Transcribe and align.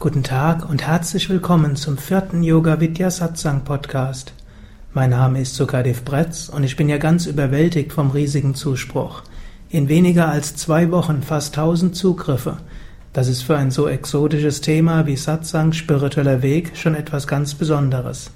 Guten 0.00 0.22
Tag 0.22 0.70
und 0.70 0.86
herzlich 0.86 1.28
willkommen 1.28 1.74
zum 1.74 1.98
vierten 1.98 2.44
Yoga 2.44 2.78
Vidya 2.78 3.10
Satsang 3.10 3.64
Podcast. 3.64 4.32
Mein 4.94 5.10
Name 5.10 5.40
ist 5.40 5.56
Sukadev 5.56 6.04
Bretz 6.04 6.48
und 6.48 6.62
ich 6.62 6.76
bin 6.76 6.88
ja 6.88 6.98
ganz 6.98 7.26
überwältigt 7.26 7.92
vom 7.92 8.12
riesigen 8.12 8.54
Zuspruch. 8.54 9.24
In 9.70 9.88
weniger 9.88 10.28
als 10.28 10.54
zwei 10.54 10.92
Wochen 10.92 11.22
fast 11.22 11.56
tausend 11.56 11.96
Zugriffe. 11.96 12.58
Das 13.12 13.26
ist 13.26 13.42
für 13.42 13.56
ein 13.56 13.72
so 13.72 13.88
exotisches 13.88 14.60
Thema 14.60 15.04
wie 15.06 15.16
Satsang, 15.16 15.72
spiritueller 15.72 16.42
Weg, 16.42 16.76
schon 16.76 16.94
etwas 16.94 17.26
ganz 17.26 17.54
Besonderes. 17.54 18.30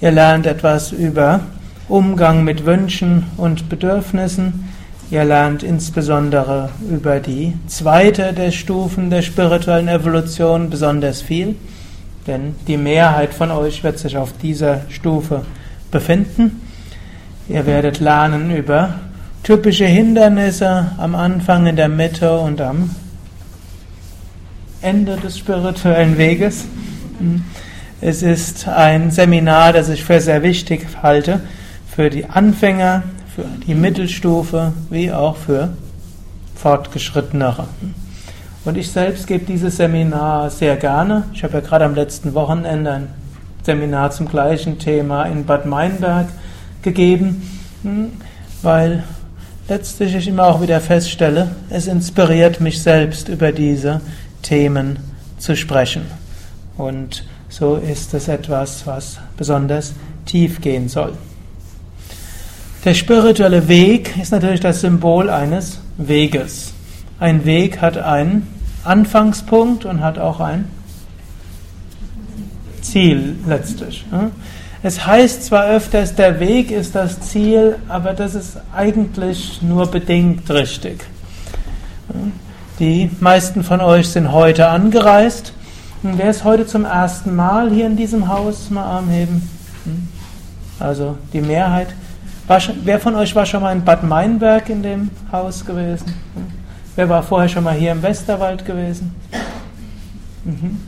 Ihr 0.00 0.12
lernt 0.12 0.46
etwas 0.46 0.92
über 0.92 1.40
Umgang 1.88 2.44
mit 2.44 2.64
Wünschen 2.64 3.24
und 3.36 3.68
Bedürfnissen. 3.68 4.68
Ihr 5.10 5.24
lernt 5.24 5.62
insbesondere 5.62 6.68
über 6.90 7.18
die 7.18 7.54
zweite 7.66 8.32
der 8.32 8.50
Stufen 8.50 9.10
der 9.10 9.22
spirituellen 9.22 9.88
Evolution 9.88 10.68
besonders 10.68 11.22
viel, 11.22 11.56
denn 12.26 12.54
die 12.66 12.76
Mehrheit 12.76 13.32
von 13.32 13.50
euch 13.50 13.82
wird 13.82 13.98
sich 13.98 14.18
auf 14.18 14.34
dieser 14.36 14.82
Stufe 14.90 15.46
befinden. 15.90 16.60
Ihr 17.48 17.64
werdet 17.64 18.00
lernen 18.00 18.54
über 18.54 18.96
typische 19.48 19.86
Hindernisse 19.86 20.90
am 20.98 21.14
Anfang, 21.14 21.64
in 21.64 21.76
der 21.76 21.88
Mitte 21.88 22.38
und 22.38 22.60
am 22.60 22.90
Ende 24.82 25.16
des 25.16 25.38
spirituellen 25.38 26.18
Weges. 26.18 26.66
Es 28.02 28.22
ist 28.22 28.68
ein 28.68 29.10
Seminar, 29.10 29.72
das 29.72 29.88
ich 29.88 30.04
für 30.04 30.20
sehr 30.20 30.42
wichtig 30.42 30.86
halte, 31.02 31.40
für 31.90 32.10
die 32.10 32.26
Anfänger, 32.26 33.04
für 33.34 33.46
die 33.66 33.74
Mittelstufe, 33.74 34.74
wie 34.90 35.10
auch 35.12 35.38
für 35.38 35.70
Fortgeschrittenere. 36.54 37.68
Und 38.66 38.76
ich 38.76 38.90
selbst 38.90 39.26
gebe 39.26 39.46
dieses 39.46 39.78
Seminar 39.78 40.50
sehr 40.50 40.76
gerne. 40.76 41.24
Ich 41.32 41.42
habe 41.42 41.54
ja 41.54 41.60
gerade 41.60 41.86
am 41.86 41.94
letzten 41.94 42.34
Wochenende 42.34 42.92
ein 42.92 43.06
Seminar 43.62 44.10
zum 44.10 44.28
gleichen 44.28 44.78
Thema 44.78 45.22
in 45.22 45.46
Bad 45.46 45.64
Meinberg 45.64 46.26
gegeben, 46.82 47.50
weil 48.60 49.04
letztlich 49.68 50.14
ich 50.14 50.28
immer 50.28 50.46
auch 50.46 50.60
wieder 50.62 50.80
feststelle, 50.80 51.54
es 51.70 51.86
inspiriert 51.86 52.60
mich 52.60 52.82
selbst 52.82 53.28
über 53.28 53.52
diese 53.52 54.00
Themen 54.42 54.98
zu 55.38 55.56
sprechen. 55.56 56.02
Und 56.76 57.24
so 57.48 57.76
ist 57.76 58.14
es 58.14 58.28
etwas, 58.28 58.86
was 58.86 59.18
besonders 59.36 59.92
tief 60.26 60.60
gehen 60.60 60.88
soll. 60.88 61.12
Der 62.84 62.94
spirituelle 62.94 63.68
Weg 63.68 64.16
ist 64.20 64.32
natürlich 64.32 64.60
das 64.60 64.80
Symbol 64.80 65.28
eines 65.30 65.80
Weges. 65.96 66.72
Ein 67.18 67.44
Weg 67.44 67.80
hat 67.80 67.98
einen 67.98 68.46
Anfangspunkt 68.84 69.84
und 69.84 70.00
hat 70.00 70.18
auch 70.18 70.40
ein 70.40 70.66
Ziel 72.80 73.36
letztlich. 73.46 74.06
Es 74.82 75.04
heißt 75.04 75.44
zwar 75.44 75.66
öfters, 75.66 76.14
der 76.14 76.38
Weg 76.38 76.70
ist 76.70 76.94
das 76.94 77.20
Ziel, 77.20 77.76
aber 77.88 78.12
das 78.12 78.34
ist 78.34 78.58
eigentlich 78.72 79.60
nur 79.60 79.86
bedingt 79.90 80.48
richtig. 80.50 81.04
Die 82.78 83.10
meisten 83.18 83.64
von 83.64 83.80
euch 83.80 84.08
sind 84.08 84.30
heute 84.30 84.68
angereist. 84.68 85.52
Wer 86.02 86.30
ist 86.30 86.44
heute 86.44 86.64
zum 86.64 86.84
ersten 86.84 87.34
Mal 87.34 87.70
hier 87.72 87.86
in 87.86 87.96
diesem 87.96 88.28
Haus? 88.28 88.70
Mal 88.70 88.84
Arm 88.84 89.08
heben. 89.08 89.50
Hm? 89.84 90.08
Also 90.78 91.18
die 91.32 91.40
Mehrheit. 91.40 91.88
Wer 92.84 93.00
von 93.00 93.16
euch 93.16 93.34
war 93.34 93.46
schon 93.46 93.62
mal 93.62 93.72
in 93.72 93.84
Bad 93.84 94.04
Meinberg 94.04 94.70
in 94.70 94.84
dem 94.84 95.10
Haus 95.32 95.66
gewesen? 95.66 96.06
Hm? 96.06 96.46
Wer 96.94 97.08
war 97.08 97.24
vorher 97.24 97.48
schon 97.48 97.64
mal 97.64 97.74
hier 97.74 97.90
im 97.90 98.02
Westerwald 98.02 98.64
gewesen? 98.64 99.12
Mhm. 100.44 100.80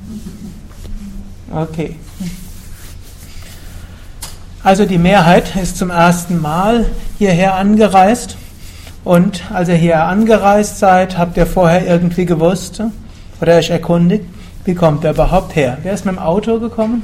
Okay. 1.52 1.96
Also 4.62 4.84
die 4.84 4.98
Mehrheit 4.98 5.56
ist 5.56 5.78
zum 5.78 5.88
ersten 5.88 6.38
Mal 6.38 6.84
hierher 7.16 7.54
angereist. 7.54 8.36
Und 9.04 9.42
als 9.50 9.70
ihr 9.70 9.76
hier 9.76 10.04
angereist 10.04 10.78
seid, 10.78 11.16
habt 11.16 11.38
ihr 11.38 11.46
vorher 11.46 11.86
irgendwie 11.86 12.26
gewusst 12.26 12.82
oder 13.40 13.56
euch 13.56 13.70
erkundigt, 13.70 14.26
wie 14.66 14.74
kommt 14.74 15.04
ihr 15.04 15.10
überhaupt 15.10 15.56
her? 15.56 15.78
Wer 15.82 15.94
ist 15.94 16.04
mit 16.04 16.16
dem 16.16 16.18
Auto 16.18 16.60
gekommen? 16.60 17.02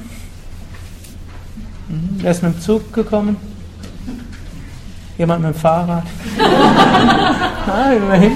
Mhm. 1.88 2.18
Wer 2.18 2.30
ist 2.30 2.42
mit 2.42 2.56
dem 2.56 2.60
Zug 2.60 2.92
gekommen? 2.92 3.38
Jemand 5.16 5.42
mit 5.42 5.54
dem 5.54 5.58
Fahrrad? 5.58 6.04
ah, 7.66 7.90
immerhin. 7.90 8.32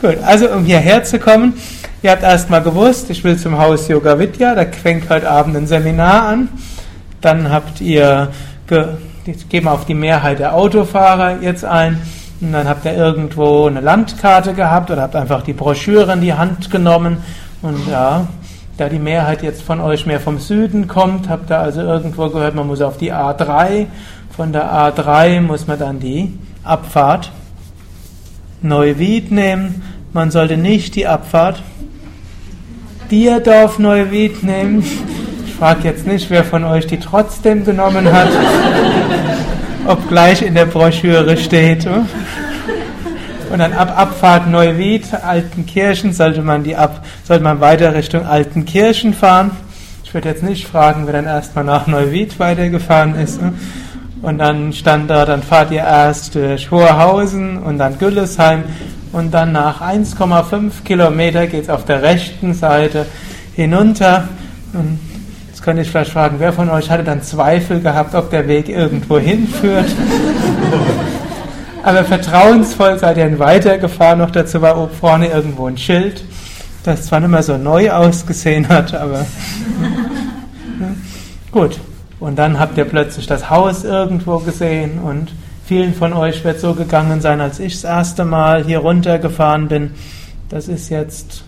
Gut, 0.00 0.18
also 0.24 0.50
um 0.50 0.64
hierher 0.64 1.04
zu 1.04 1.20
kommen, 1.20 1.54
Ihr 2.02 2.12
habt 2.12 2.22
erstmal 2.22 2.62
gewusst, 2.62 3.10
ich 3.10 3.22
will 3.24 3.36
zum 3.36 3.58
Haus 3.58 3.86
Yoga 3.88 4.18
Vidya, 4.18 4.54
da 4.54 4.64
fängt 4.64 5.10
heute 5.10 5.30
Abend 5.30 5.54
ein 5.54 5.66
Seminar 5.66 6.28
an. 6.28 6.48
Dann 7.20 7.50
habt 7.50 7.82
ihr, 7.82 8.28
ich 9.26 9.48
gehe 9.50 9.60
mal 9.60 9.72
auf 9.72 9.84
die 9.84 9.92
Mehrheit 9.92 10.38
der 10.38 10.54
Autofahrer 10.54 11.42
jetzt 11.42 11.62
ein, 11.62 12.00
und 12.40 12.52
dann 12.52 12.66
habt 12.66 12.86
ihr 12.86 12.94
irgendwo 12.94 13.66
eine 13.66 13.82
Landkarte 13.82 14.54
gehabt 14.54 14.90
oder 14.90 15.02
habt 15.02 15.14
einfach 15.14 15.42
die 15.42 15.52
Broschüre 15.52 16.14
in 16.14 16.22
die 16.22 16.32
Hand 16.32 16.70
genommen. 16.70 17.18
Und 17.60 17.86
ja, 17.86 18.26
da 18.78 18.88
die 18.88 18.98
Mehrheit 18.98 19.42
jetzt 19.42 19.60
von 19.60 19.78
euch 19.78 20.06
mehr 20.06 20.20
vom 20.20 20.38
Süden 20.38 20.88
kommt, 20.88 21.28
habt 21.28 21.50
ihr 21.50 21.58
also 21.58 21.82
irgendwo 21.82 22.30
gehört, 22.30 22.54
man 22.54 22.66
muss 22.66 22.80
auf 22.80 22.96
die 22.96 23.12
A3. 23.12 23.88
Von 24.34 24.54
der 24.54 24.72
A3 24.72 25.42
muss 25.42 25.66
man 25.66 25.78
dann 25.78 26.00
die 26.00 26.32
Abfahrt 26.64 27.30
Neuwied 28.62 29.30
nehmen. 29.30 29.82
Man 30.14 30.30
sollte 30.30 30.56
nicht 30.56 30.94
die 30.94 31.06
Abfahrt 31.06 31.62
Bierdorf 33.10 33.80
Neuwied 33.80 34.44
nehmen. 34.44 34.84
Ich 35.44 35.54
frage 35.54 35.80
jetzt 35.82 36.06
nicht, 36.06 36.30
wer 36.30 36.44
von 36.44 36.62
euch 36.62 36.86
die 36.86 37.00
trotzdem 37.00 37.64
genommen 37.64 38.10
hat, 38.12 38.28
ob 39.86 40.08
gleich 40.08 40.42
in 40.42 40.54
der 40.54 40.66
Broschüre 40.66 41.36
steht. 41.36 41.86
Und 41.86 43.58
dann 43.58 43.72
ab 43.72 43.98
Abfahrt 43.98 44.48
Neuwied, 44.48 45.08
Altenkirchen, 45.12 46.12
sollte 46.12 46.42
man 46.42 46.62
die 46.62 46.76
ab, 46.76 47.04
sollte 47.24 47.42
man 47.42 47.58
weiter 47.58 47.94
Richtung 47.94 48.24
Altenkirchen 48.24 49.12
fahren. 49.12 49.50
Ich 50.04 50.14
würde 50.14 50.28
jetzt 50.28 50.44
nicht 50.44 50.68
fragen, 50.68 51.02
wer 51.06 51.14
dann 51.14 51.26
erstmal 51.26 51.64
nach 51.64 51.88
Neuwied 51.88 52.38
weitergefahren 52.38 53.16
ist. 53.16 53.40
Und 54.22 54.38
dann 54.38 54.72
stand 54.72 55.10
da, 55.10 55.24
dann 55.24 55.42
fahrt 55.42 55.72
ihr 55.72 55.80
erst 55.80 56.36
durch 56.36 56.70
Hoherhausen 56.70 57.58
und 57.58 57.78
dann 57.78 57.98
Güllesheim 57.98 58.62
und 59.12 59.32
dann 59.32 59.52
nach 59.52 59.80
1,5 59.80 60.84
Kilometer 60.84 61.46
geht 61.46 61.64
es 61.64 61.70
auf 61.70 61.84
der 61.84 62.02
rechten 62.02 62.54
Seite 62.54 63.06
hinunter. 63.54 64.28
Und 64.72 65.00
jetzt 65.48 65.62
könnte 65.62 65.82
ich 65.82 65.90
vielleicht 65.90 66.12
fragen, 66.12 66.36
wer 66.38 66.52
von 66.52 66.70
euch 66.70 66.90
hatte 66.90 67.04
dann 67.04 67.22
Zweifel 67.22 67.80
gehabt, 67.80 68.14
ob 68.14 68.30
der 68.30 68.46
Weg 68.46 68.68
irgendwo 68.68 69.18
hinführt? 69.18 69.88
Aber 71.82 72.04
vertrauensvoll 72.04 72.98
seid 72.98 73.16
ihr 73.16 73.24
dann 73.24 73.38
weitergefahren. 73.38 74.18
Noch 74.18 74.30
dazu 74.30 74.60
war 74.60 74.78
oben 74.78 74.94
vorne 74.94 75.28
irgendwo 75.28 75.66
ein 75.66 75.78
Schild, 75.78 76.22
das 76.84 77.06
zwar 77.06 77.20
nicht 77.20 77.30
mehr 77.30 77.42
so 77.42 77.56
neu 77.56 77.90
ausgesehen 77.90 78.68
hat, 78.68 78.92
aber 78.92 79.24
gut. 81.52 81.80
Und 82.18 82.38
dann 82.38 82.60
habt 82.60 82.76
ihr 82.76 82.84
plötzlich 82.84 83.26
das 83.26 83.48
Haus 83.48 83.84
irgendwo 83.84 84.38
gesehen 84.40 84.98
und 84.98 85.32
vielen 85.70 85.94
von 85.94 86.12
euch 86.14 86.42
wird 86.42 86.58
so 86.58 86.74
gegangen 86.74 87.20
sein, 87.20 87.40
als 87.40 87.60
ich 87.60 87.74
das 87.74 87.84
erste 87.84 88.24
Mal 88.24 88.64
hier 88.64 88.80
runtergefahren 88.80 89.68
bin. 89.68 89.92
Das 90.48 90.66
ist 90.66 90.88
jetzt 90.88 91.44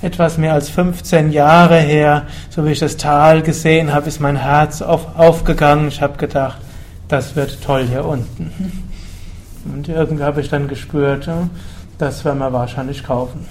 etwas 0.00 0.38
mehr 0.38 0.54
als 0.54 0.70
15 0.70 1.30
Jahre 1.30 1.76
her, 1.76 2.22
so 2.48 2.64
wie 2.64 2.70
ich 2.70 2.78
das 2.78 2.96
Tal 2.96 3.42
gesehen 3.42 3.92
habe, 3.92 4.08
ist 4.08 4.18
mein 4.18 4.36
Herz 4.36 4.80
auf, 4.80 5.18
aufgegangen. 5.18 5.88
Ich 5.88 6.00
habe 6.00 6.16
gedacht, 6.16 6.56
das 7.08 7.36
wird 7.36 7.62
toll 7.62 7.84
hier 7.86 8.06
unten. 8.06 8.50
Und 9.66 9.90
irgendwie 9.90 10.24
habe 10.24 10.40
ich 10.40 10.48
dann 10.48 10.68
gespürt, 10.68 11.28
das 11.98 12.24
werden 12.24 12.38
wir 12.38 12.54
wahrscheinlich 12.54 13.04
kaufen. 13.04 13.46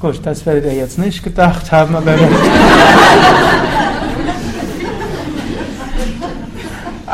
Gut, 0.00 0.18
das 0.24 0.44
werdet 0.46 0.64
ihr 0.64 0.74
jetzt 0.74 0.98
nicht 0.98 1.22
gedacht 1.22 1.70
haben, 1.70 1.94
aber 1.94 2.12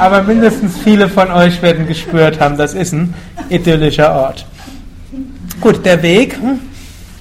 aber 0.02 0.24
mindestens 0.24 0.78
viele 0.78 1.08
von 1.08 1.30
euch 1.30 1.62
werden 1.62 1.86
gespürt 1.86 2.40
haben, 2.40 2.56
das 2.56 2.74
ist 2.74 2.92
ein 2.92 3.14
idyllischer 3.50 4.12
Ort. 4.12 4.44
Gut, 5.60 5.86
der 5.86 6.02
Weg 6.02 6.34
hm, 6.34 6.58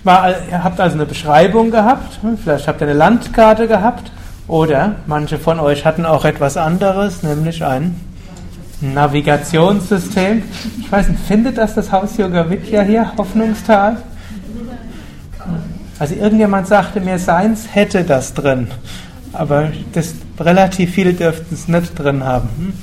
war, 0.03 0.29
ihr 0.49 0.63
habt 0.63 0.79
also 0.79 0.95
eine 0.95 1.05
Beschreibung 1.05 1.69
gehabt, 1.69 2.17
hm, 2.23 2.39
vielleicht 2.39 2.67
habt 2.67 2.81
ihr 2.81 2.87
eine 2.87 2.97
Landkarte 2.97 3.67
gehabt 3.67 4.11
oder 4.47 4.95
manche 5.05 5.37
von 5.37 5.59
euch 5.59 5.85
hatten 5.85 6.07
auch 6.07 6.25
etwas 6.25 6.57
anderes, 6.57 7.21
nämlich 7.21 7.63
ein 7.63 8.01
Navigationssystem. 8.81 10.41
Ich 10.79 10.91
weiß 10.91 11.09
nicht, 11.09 11.21
findet 11.27 11.59
das 11.59 11.75
das 11.75 11.91
Haus 11.91 12.17
Yoga 12.17 12.49
Vidya 12.49 12.81
hier, 12.81 13.11
Hoffnungstal? 13.15 13.97
Also 15.99 16.15
irgendjemand 16.15 16.65
sagte 16.65 16.99
mir, 16.99 17.19
seins 17.19 17.67
hätte 17.71 18.03
das 18.03 18.33
drin. 18.33 18.69
Aber 19.33 19.71
das, 19.93 20.13
relativ 20.39 20.93
viele 20.93 21.13
dürften 21.13 21.53
es 21.53 21.67
nicht 21.67 21.97
drin 21.97 22.23
haben. 22.23 22.49
Hm? 22.57 22.73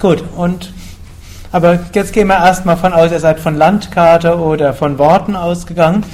Gut, 0.00 0.24
und 0.36 0.72
aber 1.52 1.78
jetzt 1.94 2.12
gehen 2.12 2.26
wir 2.26 2.38
erstmal 2.38 2.76
von 2.76 2.92
aus, 2.92 3.12
ihr 3.12 3.20
seid 3.20 3.38
von 3.38 3.54
Landkarte 3.54 4.38
oder 4.38 4.74
von 4.74 4.98
Worten 4.98 5.36
ausgegangen. 5.36 6.04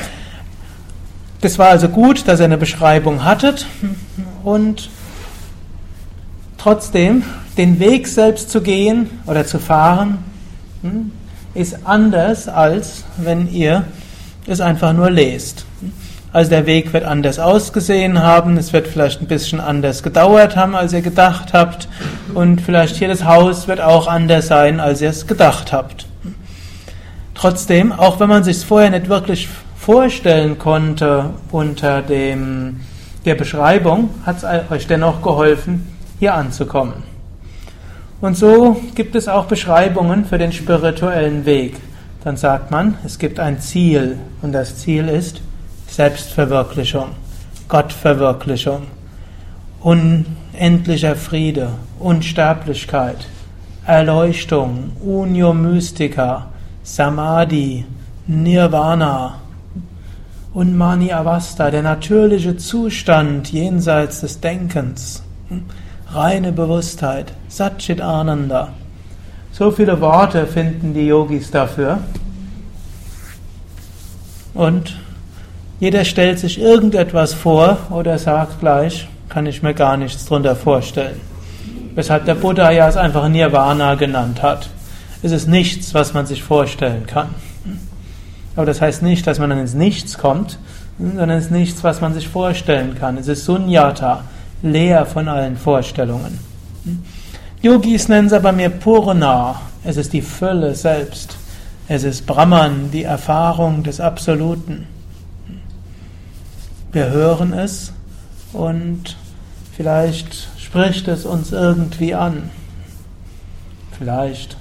Das 1.41 1.59
war 1.59 1.69
also 1.69 1.89
gut, 1.89 2.29
dass 2.29 2.41
ihr 2.41 2.45
eine 2.45 2.59
Beschreibung 2.59 3.25
hattet 3.25 3.67
und 4.45 4.91
trotzdem 6.59 7.23
den 7.57 7.81
Weg 7.81 8.07
selbst 8.07 8.51
zu 8.51 8.61
gehen 8.61 9.09
oder 9.25 9.47
zu 9.47 9.59
fahren 9.59 10.19
hm, 10.83 11.13
ist 11.55 11.87
anders 11.87 12.47
als 12.47 13.05
wenn 13.17 13.51
ihr 13.51 13.85
es 14.47 14.61
einfach 14.61 14.93
nur 14.93 15.11
lest. 15.11 15.65
Also 16.33 16.51
der 16.51 16.67
Weg 16.67 16.93
wird 16.93 17.05
anders 17.05 17.41
ausgesehen 17.41 18.23
haben, 18.23 18.57
es 18.57 18.73
wird 18.73 18.87
vielleicht 18.87 19.21
ein 19.21 19.27
bisschen 19.27 19.59
anders 19.59 20.05
gedauert 20.05 20.55
haben, 20.55 20.77
als 20.77 20.93
ihr 20.93 21.01
gedacht 21.01 21.53
habt 21.53 21.89
und 22.35 22.61
vielleicht 22.61 22.95
hier 22.95 23.09
das 23.09 23.25
Haus 23.25 23.67
wird 23.67 23.81
auch 23.81 24.07
anders 24.07 24.47
sein, 24.47 24.79
als 24.79 25.01
ihr 25.01 25.11
es 25.11 25.27
gedacht 25.27 25.73
habt. 25.73 26.07
Trotzdem, 27.35 27.91
auch 27.91 28.21
wenn 28.21 28.29
man 28.29 28.45
sich 28.45 28.65
vorher 28.65 28.91
nicht 28.91 29.09
wirklich 29.09 29.49
vorstellen 29.77 30.57
konnte 30.57 31.31
unter 31.51 32.01
dem, 32.01 32.81
der 33.25 33.35
Beschreibung, 33.35 34.11
hat 34.25 34.37
es 34.37 34.71
euch 34.71 34.87
dennoch 34.87 35.23
geholfen, 35.23 35.89
hier 36.21 36.35
anzukommen. 36.35 37.03
Und 38.21 38.37
so 38.37 38.81
gibt 38.95 39.17
es 39.17 39.27
auch 39.27 39.47
Beschreibungen 39.47 40.27
für 40.27 40.39
den 40.39 40.53
spirituellen 40.53 41.45
Weg. 41.45 41.77
Dann 42.23 42.37
sagt 42.37 42.71
man, 42.71 42.99
es 43.05 43.19
gibt 43.19 43.41
ein 43.41 43.59
Ziel 43.59 44.19
und 44.43 44.53
das 44.53 44.77
Ziel 44.77 45.09
ist 45.09 45.41
Selbstverwirklichung, 45.91 47.09
Gottverwirklichung, 47.69 48.83
unendlicher 49.81 51.17
Friede, 51.17 51.71
Unsterblichkeit, 51.99 53.27
Erleuchtung, 53.85 54.93
Unio 55.05 55.53
Mystica, 55.53 56.47
Samadhi, 56.85 57.85
Nirvana 58.29 59.41
und 60.55 60.79
Mani 60.79 61.13
Avasta, 61.13 61.73
der 61.73 61.83
natürliche 61.83 62.57
Zustand 62.57 63.51
jenseits 63.51 64.21
des 64.21 64.41
Denkens, 64.41 65.25
reine 66.13 66.53
Bewusstheit, 66.53 67.33
Satchit 67.49 68.01
Ananda. 68.01 68.69
So 69.51 69.73
viele 69.73 70.01
Worte 70.01 70.47
finden 70.47 70.95
die 70.95 71.09
Yogis 71.09 71.51
dafür. 71.51 71.99
Und 74.55 74.97
jeder 75.81 76.05
stellt 76.05 76.39
sich 76.39 76.61
irgendetwas 76.61 77.33
vor 77.33 77.79
oder 77.89 78.19
sagt 78.19 78.61
gleich, 78.61 79.09
kann 79.31 79.47
ich 79.47 79.63
mir 79.63 79.73
gar 79.73 79.97
nichts 79.97 80.27
drunter 80.27 80.55
vorstellen. 80.55 81.19
Weshalb 81.95 82.27
der 82.27 82.35
Buddha 82.35 82.71
ja 82.71 82.87
es 82.87 82.99
einfach 82.99 83.29
Nirvana 83.29 83.95
genannt 83.95 84.43
hat. 84.43 84.69
Es 85.23 85.33
ist 85.33 85.49
nichts, 85.49 85.95
was 85.95 86.13
man 86.13 86.27
sich 86.27 86.43
vorstellen 86.43 87.07
kann. 87.07 87.29
Aber 88.57 88.67
das 88.67 88.83
heißt 88.83 89.03
nicht, 89.03 89.27
dass 89.27 89.39
man 89.39 89.49
dann 89.49 89.59
ins 89.59 89.73
Nichts 89.73 90.19
kommt, 90.19 90.59
sondern 90.99 91.31
es 91.31 91.47
ist 91.47 91.51
nichts, 91.51 91.83
was 91.83 92.03
man 92.03 92.13
sich 92.13 92.29
vorstellen 92.29 92.95
kann. 92.99 93.17
Es 93.17 93.27
ist 93.29 93.47
Sunyata, 93.47 94.25
leer 94.63 95.07
von 95.07 95.29
allen 95.29 95.57
Vorstellungen. 95.57 96.39
Yogis 97.63 98.09
nennen 98.09 98.27
es 98.27 98.35
aber 98.35 98.53
mir 98.53 98.69
Purna. 98.69 99.61
Es 99.83 99.97
ist 99.97 100.13
die 100.13 100.23
Fülle 100.23 100.75
selbst. 100.75 101.37
Es 101.89 102.05
ist 102.05 102.27
Brahman, 102.27 102.91
die 102.93 103.05
Erfahrung 103.05 103.83
des 103.83 103.99
Absoluten. 103.99 104.87
Wir 106.93 107.11
hören 107.11 107.53
es 107.53 107.93
und 108.53 109.17
vielleicht 109.77 110.49
spricht 110.59 111.07
es 111.07 111.25
uns 111.25 111.53
irgendwie 111.53 112.17
an. 112.17 112.51
Vielleicht 113.97 114.57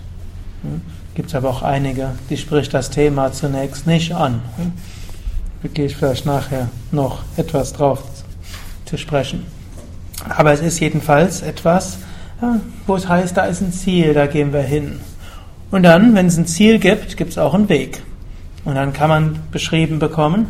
hm, 0.61 0.81
gibt 1.15 1.29
es 1.29 1.35
aber 1.35 1.49
auch 1.49 1.63
einige, 1.63 2.11
die 2.29 2.37
spricht 2.37 2.71
das 2.75 2.91
Thema 2.91 3.31
zunächst 3.31 3.87
nicht 3.87 4.13
an. 4.13 4.41
Hm? 4.57 4.73
Da 5.63 5.69
gehe 5.69 5.87
ich 5.87 5.95
vielleicht 5.95 6.27
nachher 6.27 6.69
noch 6.91 7.23
etwas 7.35 7.73
drauf 7.73 8.03
zu 8.85 8.97
sprechen. 8.97 9.47
Aber 10.29 10.53
es 10.53 10.61
ist 10.61 10.79
jedenfalls 10.79 11.41
etwas, 11.41 11.97
wo 12.85 12.95
es 12.95 13.07
heißt, 13.07 13.35
da 13.35 13.45
ist 13.45 13.61
ein 13.61 13.73
Ziel, 13.73 14.13
da 14.13 14.27
gehen 14.27 14.53
wir 14.53 14.61
hin. 14.61 14.99
Und 15.71 15.81
dann, 15.81 16.13
wenn 16.13 16.27
es 16.27 16.37
ein 16.37 16.45
Ziel 16.45 16.77
gibt, 16.77 17.17
gibt 17.17 17.31
es 17.31 17.37
auch 17.39 17.55
einen 17.55 17.69
Weg. 17.69 18.03
Und 18.65 18.75
dann 18.75 18.93
kann 18.93 19.09
man 19.09 19.39
beschrieben 19.51 19.97
bekommen, 19.97 20.47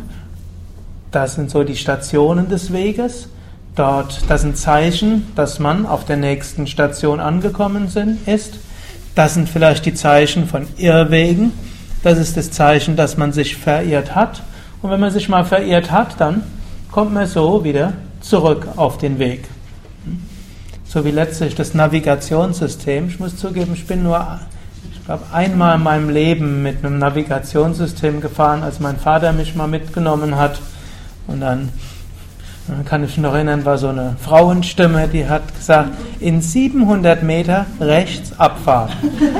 das 1.10 1.34
sind 1.34 1.50
so 1.50 1.64
die 1.64 1.76
Stationen 1.76 2.48
des 2.48 2.72
Weges. 2.72 3.28
Dort, 3.76 4.22
das 4.28 4.42
sind 4.42 4.56
Zeichen, 4.56 5.28
dass 5.36 5.58
man 5.58 5.86
auf 5.86 6.04
der 6.04 6.16
nächsten 6.16 6.66
Station 6.66 7.20
angekommen 7.20 7.88
sind, 7.88 8.26
ist. 8.28 8.58
Das 9.14 9.34
sind 9.34 9.48
vielleicht 9.48 9.86
die 9.86 9.94
Zeichen 9.94 10.46
von 10.46 10.66
Irrwegen. 10.76 11.52
Das 12.02 12.18
ist 12.18 12.36
das 12.36 12.50
Zeichen, 12.50 12.96
dass 12.96 13.16
man 13.16 13.32
sich 13.32 13.56
verirrt 13.56 14.14
hat. 14.14 14.42
Und 14.82 14.90
wenn 14.90 15.00
man 15.00 15.10
sich 15.10 15.28
mal 15.28 15.44
verirrt 15.44 15.90
hat, 15.90 16.20
dann 16.20 16.42
kommt 16.90 17.12
man 17.12 17.26
so 17.26 17.64
wieder 17.64 17.92
zurück 18.20 18.66
auf 18.76 18.98
den 18.98 19.18
Weg. 19.18 19.44
So 20.84 21.04
wie 21.04 21.10
letztlich 21.10 21.54
das 21.54 21.74
Navigationssystem. 21.74 23.08
Ich 23.08 23.20
muss 23.20 23.36
zugeben, 23.36 23.72
ich 23.74 23.86
bin 23.86 24.02
nur, 24.02 24.40
ich 24.92 25.04
glaube, 25.04 25.22
einmal 25.32 25.76
in 25.76 25.82
meinem 25.82 26.10
Leben 26.10 26.62
mit 26.62 26.84
einem 26.84 26.98
Navigationssystem 26.98 28.20
gefahren, 28.20 28.62
als 28.62 28.80
mein 28.80 28.96
Vater 28.98 29.32
mich 29.32 29.54
mal 29.54 29.68
mitgenommen 29.68 30.36
hat. 30.36 30.60
Und 31.30 31.40
dann 31.40 31.68
kann 32.84 33.02
ich 33.02 33.10
mich 33.10 33.18
noch 33.18 33.34
erinnern, 33.34 33.64
war 33.64 33.78
so 33.78 33.88
eine 33.88 34.16
Frauenstimme, 34.20 35.08
die 35.08 35.28
hat 35.28 35.54
gesagt, 35.54 35.90
in 36.20 36.40
700 36.40 37.22
Meter 37.22 37.66
rechts 37.80 38.38
abfahren, 38.38 38.92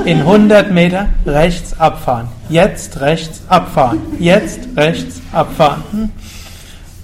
in 0.05 0.19
100 0.19 0.71
Meter 0.71 1.07
rechts 1.25 1.79
abfahren, 1.79 2.27
jetzt 2.49 2.99
rechts 2.99 3.41
abfahren, 3.47 3.99
jetzt 4.19 4.67
rechts 4.75 5.21
abfahren. 5.31 6.11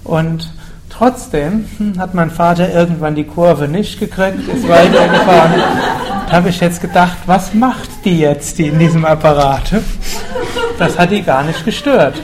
Und 0.04 0.52
trotzdem 0.90 1.66
hat 1.98 2.14
mein 2.14 2.30
Vater 2.30 2.72
irgendwann 2.72 3.14
die 3.14 3.24
Kurve 3.24 3.68
nicht 3.68 4.00
gekriegt, 4.00 4.48
ist 4.48 4.68
weitergefahren. 4.68 5.62
Habe 6.30 6.50
ich 6.50 6.60
jetzt 6.60 6.80
gedacht, 6.82 7.16
was 7.26 7.54
macht 7.54 7.88
die 8.04 8.20
jetzt, 8.20 8.58
die 8.58 8.66
in 8.66 8.78
diesem 8.78 9.04
Apparat? 9.04 9.72
Das 10.78 10.98
hat 10.98 11.10
die 11.10 11.22
gar 11.22 11.42
nicht 11.42 11.64
gestört. 11.64 12.14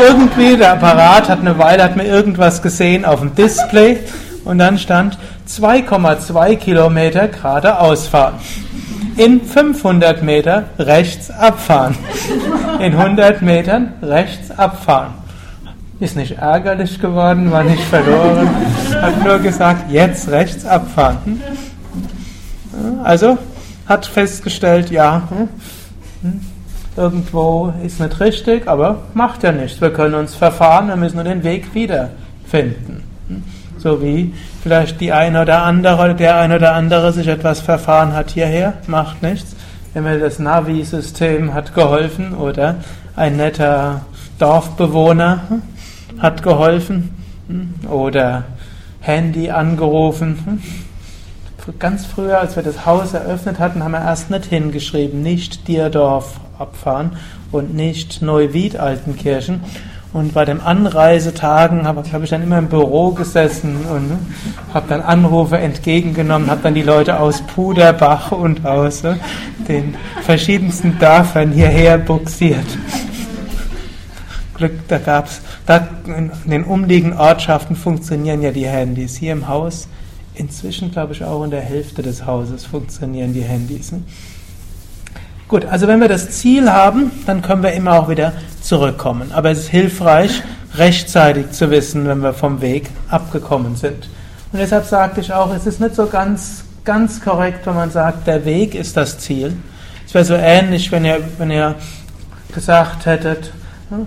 Irgendwie, 0.00 0.56
der 0.56 0.72
Apparat 0.72 1.28
hat 1.28 1.40
eine 1.40 1.58
Weile, 1.58 1.84
hat 1.84 1.96
mir 1.96 2.06
irgendwas 2.06 2.62
gesehen 2.62 3.04
auf 3.04 3.20
dem 3.20 3.34
Display 3.34 3.98
und 4.44 4.58
dann 4.58 4.78
stand 4.78 5.18
2,2 5.48 6.56
Kilometer 6.56 7.28
geradeaus 7.28 8.06
fahren. 8.06 8.34
In 9.16 9.42
500 9.42 10.22
Meter 10.22 10.64
rechts 10.78 11.30
abfahren. 11.30 11.96
In 12.80 12.94
100 12.94 13.42
Metern 13.42 13.92
rechts 14.00 14.50
abfahren. 14.56 15.14
Ist 16.00 16.16
nicht 16.16 16.38
ärgerlich 16.38 17.00
geworden, 17.00 17.50
war 17.50 17.64
nicht 17.64 17.82
verloren. 17.82 18.48
Hat 19.02 19.24
nur 19.24 19.38
gesagt, 19.38 19.90
jetzt 19.90 20.28
rechts 20.28 20.64
abfahren. 20.64 21.42
Also 23.02 23.38
hat 23.86 24.06
festgestellt, 24.06 24.90
ja, 24.90 25.28
irgendwo 26.96 27.72
ist 27.84 28.00
nicht 28.00 28.20
richtig, 28.20 28.68
aber 28.68 29.02
macht 29.14 29.42
ja 29.42 29.52
nichts. 29.52 29.80
Wir 29.80 29.92
können 29.92 30.14
uns 30.14 30.34
verfahren, 30.34 30.88
wir 30.88 30.96
müssen 30.96 31.16
nur 31.16 31.24
den 31.24 31.44
Weg 31.44 31.74
wiederfinden. 31.74 33.04
So 33.78 34.02
wie 34.02 34.34
vielleicht 34.62 35.00
die 35.00 35.12
eine 35.12 35.42
oder 35.42 35.62
andere 35.62 36.14
der 36.14 36.36
eine 36.36 36.56
oder 36.56 36.74
andere 36.74 37.12
sich 37.12 37.28
etwas 37.28 37.60
verfahren 37.60 38.12
hat 38.12 38.30
hierher, 38.30 38.74
macht 38.86 39.22
nichts. 39.22 39.54
Immer 39.94 40.18
das 40.18 40.38
Navi-System 40.38 41.54
hat 41.54 41.74
geholfen 41.74 42.34
oder 42.34 42.76
ein 43.16 43.36
netter 43.36 44.02
Dorfbewohner 44.38 45.62
hat 46.18 46.42
geholfen 46.42 47.10
oder 47.88 48.44
Handy 49.00 49.50
angerufen. 49.50 50.62
Ganz 51.78 52.06
früher, 52.06 52.38
als 52.38 52.56
wir 52.56 52.62
das 52.62 52.86
Haus 52.86 53.14
eröffnet 53.14 53.58
hatten, 53.58 53.82
haben 53.82 53.92
wir 53.92 54.00
erst 54.00 54.30
nicht 54.30 54.46
hingeschrieben, 54.46 55.22
nicht 55.22 55.68
Dierdorf 55.68 56.40
abfahren 56.58 57.16
und 57.52 57.74
nicht 57.74 58.22
Neuwied 58.22 58.76
Altenkirchen, 58.76 59.60
und 60.12 60.32
bei 60.32 60.46
den 60.46 60.60
Anreisetagen 60.60 61.86
habe 61.86 62.02
hab 62.10 62.22
ich 62.22 62.30
dann 62.30 62.42
immer 62.42 62.58
im 62.58 62.68
Büro 62.68 63.10
gesessen 63.10 63.76
und 63.84 64.18
habe 64.72 64.86
dann 64.88 65.02
Anrufe 65.02 65.58
entgegengenommen, 65.58 66.50
habe 66.50 66.62
dann 66.62 66.74
die 66.74 66.82
Leute 66.82 67.20
aus 67.20 67.42
Puderbach 67.42 68.32
und 68.32 68.64
aus 68.64 69.02
ne, 69.02 69.20
den 69.68 69.94
verschiedensten 70.22 70.98
Dörfern 70.98 71.52
hierher 71.52 71.98
buxiert. 71.98 72.66
Glück, 74.54 74.88
da 74.88 74.98
gab's, 74.98 75.42
da 75.66 75.86
in 76.06 76.32
den 76.46 76.64
umliegenden 76.64 77.18
Ortschaften 77.18 77.76
funktionieren 77.76 78.40
ja 78.40 78.50
die 78.50 78.66
Handys. 78.66 79.16
Hier 79.16 79.32
im 79.32 79.46
Haus, 79.46 79.88
inzwischen 80.38 80.90
glaube 80.90 81.12
ich 81.12 81.24
auch 81.24 81.44
in 81.44 81.50
der 81.50 81.60
Hälfte 81.60 82.02
des 82.02 82.24
Hauses 82.24 82.64
funktionieren 82.64 83.34
die 83.34 83.42
Handys. 83.42 83.92
Gut, 85.48 85.64
also 85.64 85.88
wenn 85.88 86.00
wir 86.00 86.08
das 86.08 86.30
Ziel 86.30 86.70
haben, 86.70 87.10
dann 87.26 87.42
können 87.42 87.62
wir 87.62 87.72
immer 87.72 87.92
auch 87.92 88.08
wieder 88.08 88.32
zurückkommen. 88.60 89.32
Aber 89.32 89.50
es 89.50 89.60
ist 89.60 89.68
hilfreich, 89.68 90.42
rechtzeitig 90.74 91.52
zu 91.52 91.70
wissen, 91.70 92.06
wenn 92.06 92.20
wir 92.20 92.34
vom 92.34 92.60
Weg 92.60 92.90
abgekommen 93.08 93.74
sind. 93.74 94.08
Und 94.52 94.58
deshalb 94.58 94.84
sagte 94.84 95.20
ich 95.20 95.32
auch, 95.32 95.54
es 95.54 95.66
ist 95.66 95.80
nicht 95.80 95.94
so 95.94 96.06
ganz, 96.06 96.64
ganz 96.84 97.22
korrekt, 97.22 97.66
wenn 97.66 97.74
man 97.74 97.90
sagt, 97.90 98.26
der 98.26 98.44
Weg 98.44 98.74
ist 98.74 98.96
das 98.96 99.18
Ziel. 99.18 99.56
Es 100.06 100.14
wäre 100.14 100.24
so 100.24 100.34
ähnlich, 100.34 100.92
wenn 100.92 101.04
ihr, 101.04 101.20
wenn 101.38 101.50
ihr 101.50 101.74
gesagt 102.54 103.06
hättet, 103.06 103.52
hm, 103.90 104.06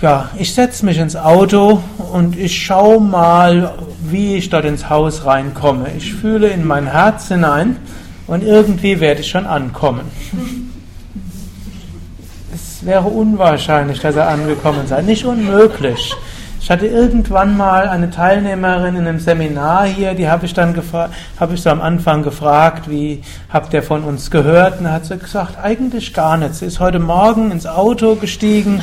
ja, 0.00 0.30
ich 0.38 0.54
setze 0.54 0.84
mich 0.86 0.98
ins 0.98 1.14
Auto 1.14 1.82
und 2.12 2.38
ich 2.38 2.56
schaue 2.56 3.00
mal, 3.00 3.74
wie 4.02 4.36
ich 4.36 4.48
dort 4.48 4.64
ins 4.64 4.88
Haus 4.88 5.26
reinkomme. 5.26 5.88
Ich 5.96 6.14
fühle 6.14 6.48
in 6.48 6.66
mein 6.66 6.86
Herz 6.86 7.28
hinein 7.28 7.76
und 8.26 8.42
irgendwie 8.42 9.00
werde 9.00 9.20
ich 9.20 9.28
schon 9.28 9.46
ankommen. 9.46 10.10
Es 12.54 12.84
wäre 12.86 13.08
unwahrscheinlich, 13.08 14.00
dass 14.00 14.16
er 14.16 14.28
angekommen 14.28 14.86
sei. 14.86 15.02
Nicht 15.02 15.26
unmöglich. 15.26 16.14
Ich 16.62 16.70
hatte 16.70 16.86
irgendwann 16.86 17.56
mal 17.56 17.88
eine 17.88 18.10
Teilnehmerin 18.10 18.96
in 18.96 19.06
einem 19.06 19.18
Seminar 19.18 19.86
hier, 19.86 20.14
die 20.14 20.28
habe 20.28 20.46
ich 20.46 20.54
dann 20.54 20.74
habe 21.38 21.54
ich 21.54 21.62
so 21.62 21.70
am 21.70 21.80
Anfang 21.80 22.22
gefragt, 22.22 22.88
wie 22.88 23.22
habt 23.50 23.72
ihr 23.74 23.82
von 23.82 24.04
uns 24.04 24.30
gehört? 24.30 24.78
Und 24.80 24.90
hat 24.90 25.06
sie 25.06 25.18
gesagt, 25.18 25.58
eigentlich 25.62 26.14
gar 26.14 26.36
nicht. 26.36 26.54
Sie 26.54 26.66
ist 26.66 26.80
heute 26.80 26.98
Morgen 26.98 27.50
ins 27.50 27.66
Auto 27.66 28.14
gestiegen 28.14 28.82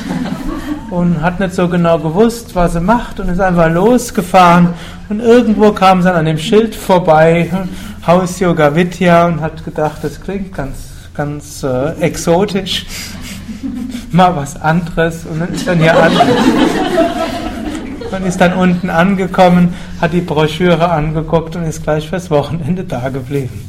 und 0.89 1.21
hat 1.21 1.39
nicht 1.39 1.53
so 1.53 1.67
genau 1.67 1.99
gewusst, 1.99 2.55
was 2.55 2.73
sie 2.73 2.81
macht 2.81 3.19
und 3.19 3.29
ist 3.29 3.39
einfach 3.39 3.69
losgefahren 3.69 4.69
und 5.09 5.19
irgendwo 5.19 5.71
kam 5.71 6.01
sie 6.01 6.13
an 6.13 6.25
dem 6.25 6.37
Schild 6.37 6.75
vorbei 6.75 7.49
Haus 8.05 8.39
Yoga 8.39 8.73
Vidya 8.73 9.27
und 9.27 9.41
hat 9.41 9.65
gedacht, 9.65 9.97
das 10.01 10.21
klingt 10.21 10.53
ganz, 10.53 10.77
ganz 11.13 11.63
äh, 11.63 11.91
exotisch. 11.99 12.85
Mal 14.11 14.33
was 14.35 14.59
anderes 14.61 15.25
und 15.25 15.41
dann 15.41 15.53
ist 15.53 15.67
dann 15.67 15.79
hier 15.79 16.01
an. 16.01 16.11
Man 18.09 18.23
ist 18.25 18.39
dann 18.39 18.53
unten 18.53 18.89
angekommen, 18.89 19.73
hat 19.99 20.13
die 20.13 20.21
Broschüre 20.21 20.89
angeguckt 20.89 21.57
und 21.57 21.65
ist 21.65 21.83
gleich 21.83 22.07
fürs 22.07 22.31
Wochenende 22.31 22.85
da 22.85 23.09
geblieben. 23.09 23.59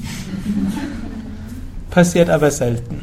Passiert 1.90 2.30
aber 2.30 2.52
selten. 2.52 3.00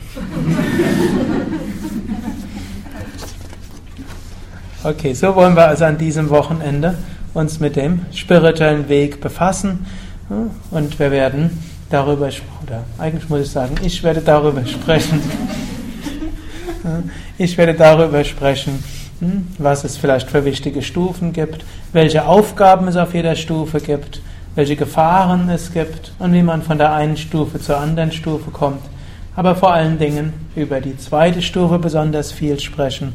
Okay, 4.85 5.13
so 5.15 5.35
wollen 5.35 5.55
wir 5.55 5.67
also 5.67 5.85
an 5.85 5.97
diesem 5.97 6.29
Wochenende 6.29 6.93
uns 7.33 7.59
mit 7.59 7.75
dem 7.75 8.01
spirituellen 8.13 8.87
Weg 8.87 9.19
befassen. 9.19 9.83
Und 10.69 10.99
wir 10.99 11.09
werden 11.09 11.63
darüber 11.89 12.29
sprechen, 12.29 12.53
oder 12.67 12.83
eigentlich 12.99 13.27
muss 13.27 13.41
ich 13.41 13.49
sagen, 13.49 13.77
ich 13.81 14.03
werde 14.03 14.21
darüber 14.21 14.63
sprechen. 14.67 15.23
Ich 17.39 17.57
werde 17.57 17.73
darüber 17.73 18.23
sprechen, 18.23 18.83
hm, 19.21 19.47
was 19.57 19.85
es 19.85 19.97
vielleicht 19.97 20.29
für 20.29 20.45
wichtige 20.45 20.83
Stufen 20.83 21.33
gibt, 21.33 21.65
welche 21.91 22.27
Aufgaben 22.27 22.87
es 22.87 22.95
auf 22.95 23.15
jeder 23.15 23.35
Stufe 23.35 23.79
gibt, 23.79 24.21
welche 24.53 24.75
Gefahren 24.75 25.49
es 25.49 25.73
gibt 25.73 26.11
und 26.19 26.31
wie 26.31 26.43
man 26.43 26.61
von 26.61 26.77
der 26.77 26.93
einen 26.93 27.17
Stufe 27.17 27.59
zur 27.59 27.79
anderen 27.79 28.11
Stufe 28.11 28.51
kommt. 28.51 28.83
Aber 29.35 29.55
vor 29.55 29.73
allen 29.73 29.97
Dingen 29.97 30.33
über 30.55 30.79
die 30.79 30.95
zweite 30.95 31.41
Stufe 31.41 31.79
besonders 31.79 32.31
viel 32.31 32.59
sprechen. 32.59 33.13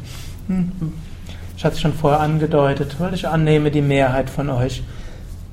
Ich 1.61 1.65
hatte 1.65 1.75
es 1.75 1.81
schon 1.81 1.93
vorher 1.93 2.21
angedeutet, 2.21 2.95
weil 2.97 3.13
ich 3.13 3.27
annehme, 3.27 3.69
die 3.69 3.83
Mehrheit 3.83 4.31
von 4.31 4.49
euch 4.49 4.81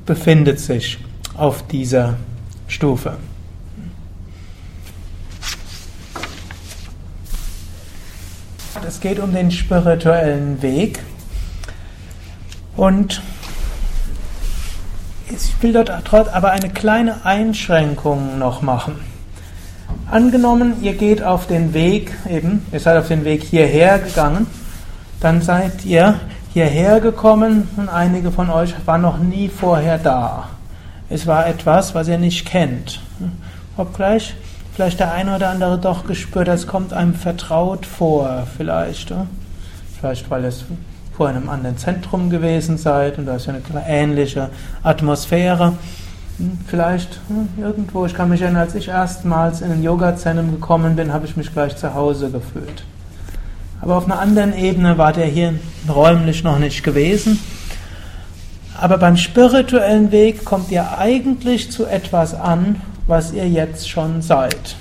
befindet 0.06 0.58
sich 0.58 0.96
auf 1.36 1.66
dieser 1.66 2.16
Stufe. 2.66 3.18
Es 8.86 9.00
geht 9.00 9.18
um 9.18 9.34
den 9.34 9.50
spirituellen 9.50 10.62
Weg 10.62 11.00
und 12.74 13.20
ich 15.28 15.62
will 15.62 15.74
dort 15.74 15.90
aber 16.10 16.52
eine 16.52 16.70
kleine 16.70 17.26
Einschränkung 17.26 18.38
noch 18.38 18.62
machen. 18.62 18.94
Angenommen, 20.10 20.82
ihr 20.82 20.94
geht 20.94 21.22
auf 21.22 21.46
den 21.46 21.74
Weg, 21.74 22.12
eben, 22.30 22.64
ihr 22.72 22.80
seid 22.80 22.96
auf 22.96 23.08
den 23.08 23.26
Weg 23.26 23.42
hierher 23.42 23.98
gegangen, 23.98 24.46
dann 25.20 25.42
seid 25.42 25.84
ihr 25.84 26.14
hierher 26.52 27.00
gekommen 27.00 27.68
und 27.76 27.88
einige 27.88 28.30
von 28.30 28.50
euch 28.50 28.74
waren 28.86 29.02
noch 29.02 29.18
nie 29.18 29.48
vorher 29.48 29.98
da. 29.98 30.48
Es 31.10 31.26
war 31.26 31.46
etwas, 31.46 31.94
was 31.94 32.08
ihr 32.08 32.18
nicht 32.18 32.46
kennt. 32.46 33.00
Obgleich 33.76 34.34
vielleicht 34.74 35.00
der 35.00 35.12
eine 35.12 35.34
oder 35.34 35.50
andere 35.50 35.78
doch 35.78 36.06
gespürt, 36.06 36.48
es 36.48 36.66
kommt 36.66 36.92
einem 36.92 37.14
vertraut 37.14 37.84
vor, 37.84 38.46
vielleicht. 38.56 39.12
Vielleicht, 39.98 40.30
weil 40.30 40.44
es 40.44 40.64
vor 41.16 41.28
einem 41.28 41.48
anderen 41.48 41.76
Zentrum 41.78 42.30
gewesen 42.30 42.78
seid 42.78 43.18
und 43.18 43.26
da 43.26 43.36
ist 43.36 43.46
ja 43.46 43.54
eine 43.54 43.88
ähnliche 43.88 44.50
Atmosphäre. 44.84 45.72
Vielleicht 46.66 47.18
irgendwo, 47.60 48.06
ich 48.06 48.14
kann 48.14 48.28
mich 48.28 48.40
erinnern, 48.42 48.62
als 48.62 48.76
ich 48.76 48.86
erstmals 48.86 49.62
in 49.62 49.72
ein 49.72 49.82
Yoga-Zentrum 49.82 50.52
gekommen 50.52 50.94
bin, 50.94 51.12
habe 51.12 51.26
ich 51.26 51.36
mich 51.36 51.52
gleich 51.52 51.76
zu 51.76 51.94
Hause 51.94 52.30
gefühlt. 52.30 52.84
Aber 53.80 53.96
auf 53.96 54.04
einer 54.04 54.18
anderen 54.18 54.56
Ebene 54.56 54.98
war 54.98 55.12
der 55.12 55.26
hier 55.26 55.54
räumlich 55.88 56.42
noch 56.44 56.58
nicht 56.58 56.82
gewesen. 56.82 57.38
Aber 58.80 58.98
beim 58.98 59.16
spirituellen 59.16 60.12
Weg 60.12 60.44
kommt 60.44 60.70
ihr 60.70 60.98
eigentlich 60.98 61.70
zu 61.70 61.86
etwas 61.86 62.34
an, 62.34 62.80
was 63.06 63.32
ihr 63.32 63.48
jetzt 63.48 63.88
schon 63.88 64.22
seid. 64.22 64.76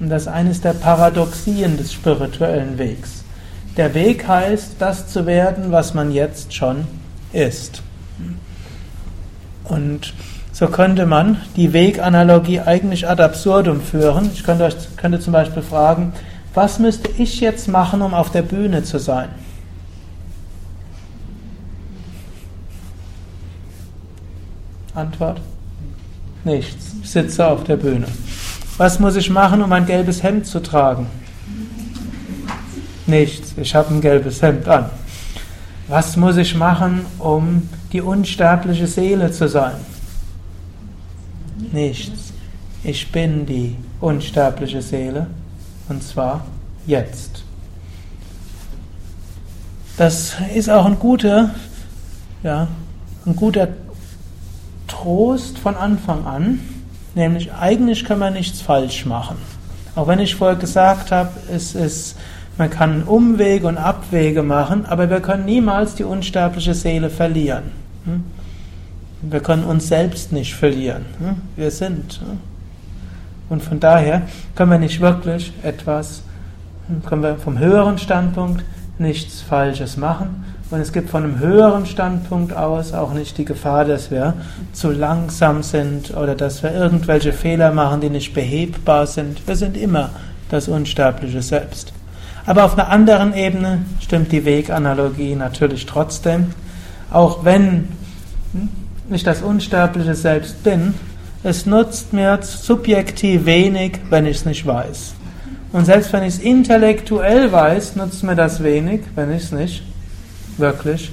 Und 0.00 0.08
das 0.08 0.22
ist 0.22 0.28
eines 0.28 0.60
der 0.60 0.72
Paradoxien 0.72 1.76
des 1.76 1.92
spirituellen 1.92 2.78
Wegs. 2.78 3.24
Der 3.76 3.94
Weg 3.94 4.26
heißt, 4.26 4.76
das 4.78 5.08
zu 5.08 5.26
werden, 5.26 5.72
was 5.72 5.94
man 5.94 6.12
jetzt 6.12 6.54
schon 6.54 6.86
ist. 7.32 7.82
Und 9.64 10.14
so 10.52 10.68
könnte 10.68 11.04
man 11.06 11.38
die 11.56 11.72
Weganalogie 11.72 12.60
eigentlich 12.60 13.08
ad 13.08 13.22
absurdum 13.22 13.80
führen. 13.80 14.30
Ich 14.32 14.44
könnte 14.44 14.64
euch 14.64 14.74
könnte 14.96 15.18
zum 15.18 15.32
Beispiel 15.32 15.62
fragen, 15.62 16.12
was 16.54 16.78
müsste 16.78 17.10
ich 17.18 17.40
jetzt 17.40 17.68
machen, 17.68 18.00
um 18.00 18.14
auf 18.14 18.30
der 18.30 18.42
Bühne 18.42 18.84
zu 18.84 18.98
sein? 18.98 19.28
Antwort? 24.94 25.40
Nichts. 26.44 26.92
Ich 27.02 27.10
sitze 27.10 27.46
auf 27.46 27.64
der 27.64 27.76
Bühne. 27.76 28.06
Was 28.76 29.00
muss 29.00 29.16
ich 29.16 29.28
machen, 29.30 29.62
um 29.62 29.72
ein 29.72 29.86
gelbes 29.86 30.22
Hemd 30.22 30.46
zu 30.46 30.60
tragen? 30.60 31.08
Nichts. 33.06 33.54
Ich 33.56 33.74
habe 33.74 33.92
ein 33.92 34.00
gelbes 34.00 34.40
Hemd 34.40 34.68
an. 34.68 34.90
Was 35.88 36.16
muss 36.16 36.36
ich 36.36 36.54
machen, 36.54 37.04
um 37.18 37.68
die 37.92 38.00
unsterbliche 38.00 38.86
Seele 38.86 39.32
zu 39.32 39.48
sein? 39.48 39.74
Nichts. 41.72 42.32
Ich 42.84 43.10
bin 43.10 43.44
die 43.46 43.76
unsterbliche 44.00 44.80
Seele 44.80 45.26
und 45.88 46.02
zwar 46.02 46.44
jetzt. 46.86 47.44
Das 49.96 50.36
ist 50.54 50.68
auch 50.68 50.86
ein 50.86 50.98
guter, 50.98 51.50
ja, 52.42 52.68
ein 53.26 53.36
guter 53.36 53.68
Trost 54.88 55.58
von 55.58 55.76
Anfang 55.76 56.26
an, 56.26 56.60
nämlich 57.14 57.52
eigentlich 57.52 58.04
kann 58.04 58.18
man 58.18 58.32
nichts 58.32 58.60
falsch 58.60 59.06
machen. 59.06 59.36
Auch 59.94 60.08
wenn 60.08 60.18
ich 60.18 60.34
vorher 60.34 60.56
gesagt 60.56 61.12
habe, 61.12 61.30
es 61.52 61.74
ist, 61.74 62.16
man 62.58 62.70
kann 62.70 63.04
Umwege 63.04 63.68
und 63.68 63.78
Abwege 63.78 64.42
machen, 64.42 64.86
aber 64.86 65.08
wir 65.08 65.20
können 65.20 65.44
niemals 65.44 65.94
die 65.94 66.04
unsterbliche 66.04 66.74
Seele 66.74 67.10
verlieren. 67.10 67.64
Hm? 68.04 68.24
Wir 69.22 69.40
können 69.40 69.64
uns 69.64 69.88
selbst 69.88 70.32
nicht 70.32 70.54
verlieren. 70.54 71.04
Hm? 71.18 71.36
Wir 71.56 71.70
sind. 71.70 72.20
Und 73.48 73.62
von 73.62 73.80
daher 73.80 74.22
können 74.54 74.70
wir 74.70 74.78
nicht 74.78 75.00
wirklich 75.00 75.52
etwas, 75.62 76.22
können 77.08 77.22
wir 77.22 77.36
vom 77.36 77.58
höheren 77.58 77.98
Standpunkt 77.98 78.64
nichts 78.98 79.42
Falsches 79.42 79.96
machen. 79.96 80.44
Und 80.70 80.80
es 80.80 80.92
gibt 80.92 81.10
von 81.10 81.24
einem 81.24 81.38
höheren 81.38 81.86
Standpunkt 81.86 82.56
aus 82.56 82.94
auch 82.94 83.12
nicht 83.12 83.36
die 83.38 83.44
Gefahr, 83.44 83.84
dass 83.84 84.10
wir 84.10 84.34
zu 84.72 84.90
langsam 84.90 85.62
sind 85.62 86.16
oder 86.16 86.34
dass 86.34 86.62
wir 86.62 86.72
irgendwelche 86.72 87.32
Fehler 87.32 87.70
machen, 87.70 88.00
die 88.00 88.10
nicht 88.10 88.34
behebbar 88.34 89.06
sind. 89.06 89.46
Wir 89.46 89.56
sind 89.56 89.76
immer 89.76 90.10
das 90.50 90.68
unsterbliche 90.68 91.42
Selbst. 91.42 91.92
Aber 92.46 92.64
auf 92.64 92.74
einer 92.74 92.88
anderen 92.88 93.34
Ebene 93.34 93.82
stimmt 94.00 94.32
die 94.32 94.44
Weganalogie 94.44 95.34
natürlich 95.34 95.86
trotzdem. 95.86 96.52
Auch 97.10 97.44
wenn 97.44 97.88
ich 99.10 99.22
das 99.22 99.42
unsterbliche 99.42 100.14
Selbst 100.14 100.62
bin, 100.64 100.94
es 101.44 101.66
nutzt 101.66 102.14
mir 102.14 102.40
subjektiv 102.42 103.44
wenig, 103.44 104.00
wenn 104.08 104.24
ich 104.24 104.38
es 104.38 104.44
nicht 104.46 104.66
weiß. 104.66 105.14
Und 105.72 105.84
selbst 105.84 106.12
wenn 106.12 106.22
ich 106.22 106.34
es 106.34 106.38
intellektuell 106.38 107.52
weiß, 107.52 107.96
nutzt 107.96 108.22
mir 108.22 108.34
das 108.34 108.62
wenig, 108.62 109.02
wenn 109.14 109.30
ich 109.30 109.44
es 109.44 109.52
nicht 109.52 109.82
wirklich 110.56 111.12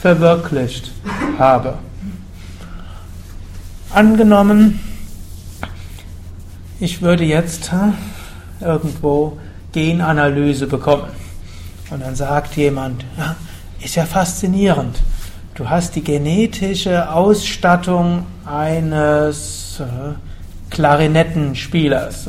verwirklicht 0.00 0.92
habe. 1.38 1.78
Angenommen, 3.92 4.78
ich 6.78 7.02
würde 7.02 7.24
jetzt 7.24 7.70
irgendwo 8.60 9.38
Genanalyse 9.72 10.68
bekommen. 10.68 11.08
Und 11.90 12.00
dann 12.00 12.14
sagt 12.14 12.56
jemand, 12.56 13.04
ja, 13.18 13.34
ist 13.82 13.96
ja 13.96 14.04
faszinierend. 14.04 15.02
Du 15.54 15.68
hast 15.68 15.96
die 15.96 16.04
genetische 16.04 17.10
Ausstattung 17.10 18.26
eines 18.44 19.63
äh, 19.80 20.14
Klarinettenspielers. 20.70 22.28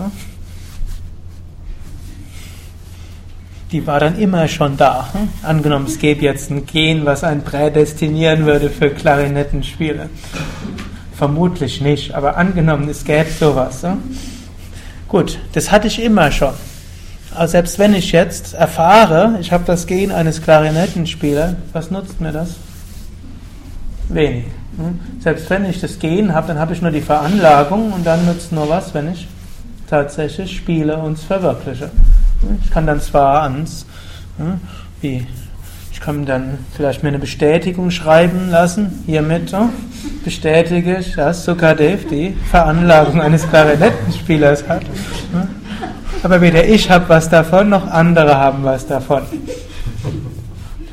Die 3.72 3.86
war 3.88 4.00
dann 4.00 4.18
immer 4.20 4.48
schon 4.48 4.78
da. 4.78 5.14
Hm? 5.14 5.30
Angenommen, 5.44 5.86
es 5.88 6.00
gäbe 6.00 6.24
jetzt 6.24 6.52
ein 6.52 6.66
Gen, 6.66 7.06
was 7.06 7.24
einen 7.24 7.44
prädestinieren 7.44 8.46
würde 8.46 8.70
für 8.70 8.90
Klarinettenspieler. 8.90 10.10
Vermutlich 11.14 11.82
nicht, 11.82 12.14
aber 12.14 12.38
angenommen, 12.38 12.88
es 12.90 13.04
gäbe 13.04 13.30
sowas. 13.30 13.84
Hm? 13.84 13.98
Gut, 15.08 15.40
das 15.54 15.72
hatte 15.72 15.88
ich 15.88 16.02
immer 16.02 16.32
schon. 16.32 16.54
Aber 17.34 17.48
selbst 17.48 17.80
wenn 17.80 17.94
ich 17.94 18.12
jetzt 18.12 18.54
erfahre, 18.54 19.38
ich 19.42 19.52
habe 19.52 19.66
das 19.66 19.88
Gen 19.88 20.12
eines 20.12 20.42
Klarinettenspielers, 20.42 21.56
was 21.74 21.92
nutzt 21.92 22.22
mir 22.22 22.32
das? 22.32 22.56
Wenig. 24.10 24.46
Hm? 24.78 25.00
Selbst 25.20 25.50
wenn 25.50 25.66
ich 25.66 25.80
das 25.82 26.00
Gen 26.00 26.34
habe, 26.34 26.48
dann 26.48 26.60
habe 26.60 26.74
ich 26.74 26.82
nur 26.82 26.92
die 26.92 27.02
Veranlagung 27.02 27.94
und 27.94 28.06
dann 28.06 28.26
nützt 28.26 28.52
nur 28.52 28.70
was, 28.70 28.94
wenn 28.94 29.12
ich 29.12 29.28
tatsächlich 29.90 30.56
spiele 30.56 30.98
und 30.98 31.14
es 31.14 31.24
verwirkliche. 31.24 31.92
Hm? 32.42 32.60
Ich 32.64 32.72
kann 32.72 32.86
dann 32.86 33.02
zwar 33.02 33.44
ans, 33.44 33.86
hm, 34.38 34.60
wie, 35.02 35.26
ich 35.92 36.02
kann 36.02 36.26
dann 36.26 36.58
vielleicht 36.76 37.04
mir 37.04 37.10
eine 37.10 37.20
Bestätigung 37.20 37.90
schreiben 37.90 38.50
lassen, 38.50 39.04
hiermit 39.06 39.54
bestätige 40.26 40.98
ich, 40.98 41.16
dass 41.16 41.46
Sukadev 41.46 42.08
die 42.10 42.36
Veranlagung 42.52 43.22
eines 43.22 43.48
Klarinettenspielers 43.48 44.68
hat. 44.68 44.82
Aber 46.24 46.42
weder 46.42 46.66
ich 46.66 46.90
habe 46.90 47.08
was 47.08 47.30
davon, 47.30 47.70
noch 47.70 47.88
andere 47.88 48.36
haben 48.36 48.64
was 48.64 48.88
davon. 48.88 49.22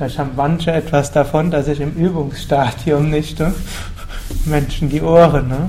Vielleicht 0.03 0.19
haben 0.19 0.33
manche 0.35 0.73
etwas 0.73 1.13
davon, 1.13 1.53
dass 1.53 1.69
ich 1.69 1.79
im 1.79 1.93
Übungsstadium 1.93 3.09
nicht 3.09 3.39
ne? 3.39 3.55
Menschen 4.47 4.89
die 4.89 5.01
Ohren. 5.01 5.47
Ne? 5.47 5.69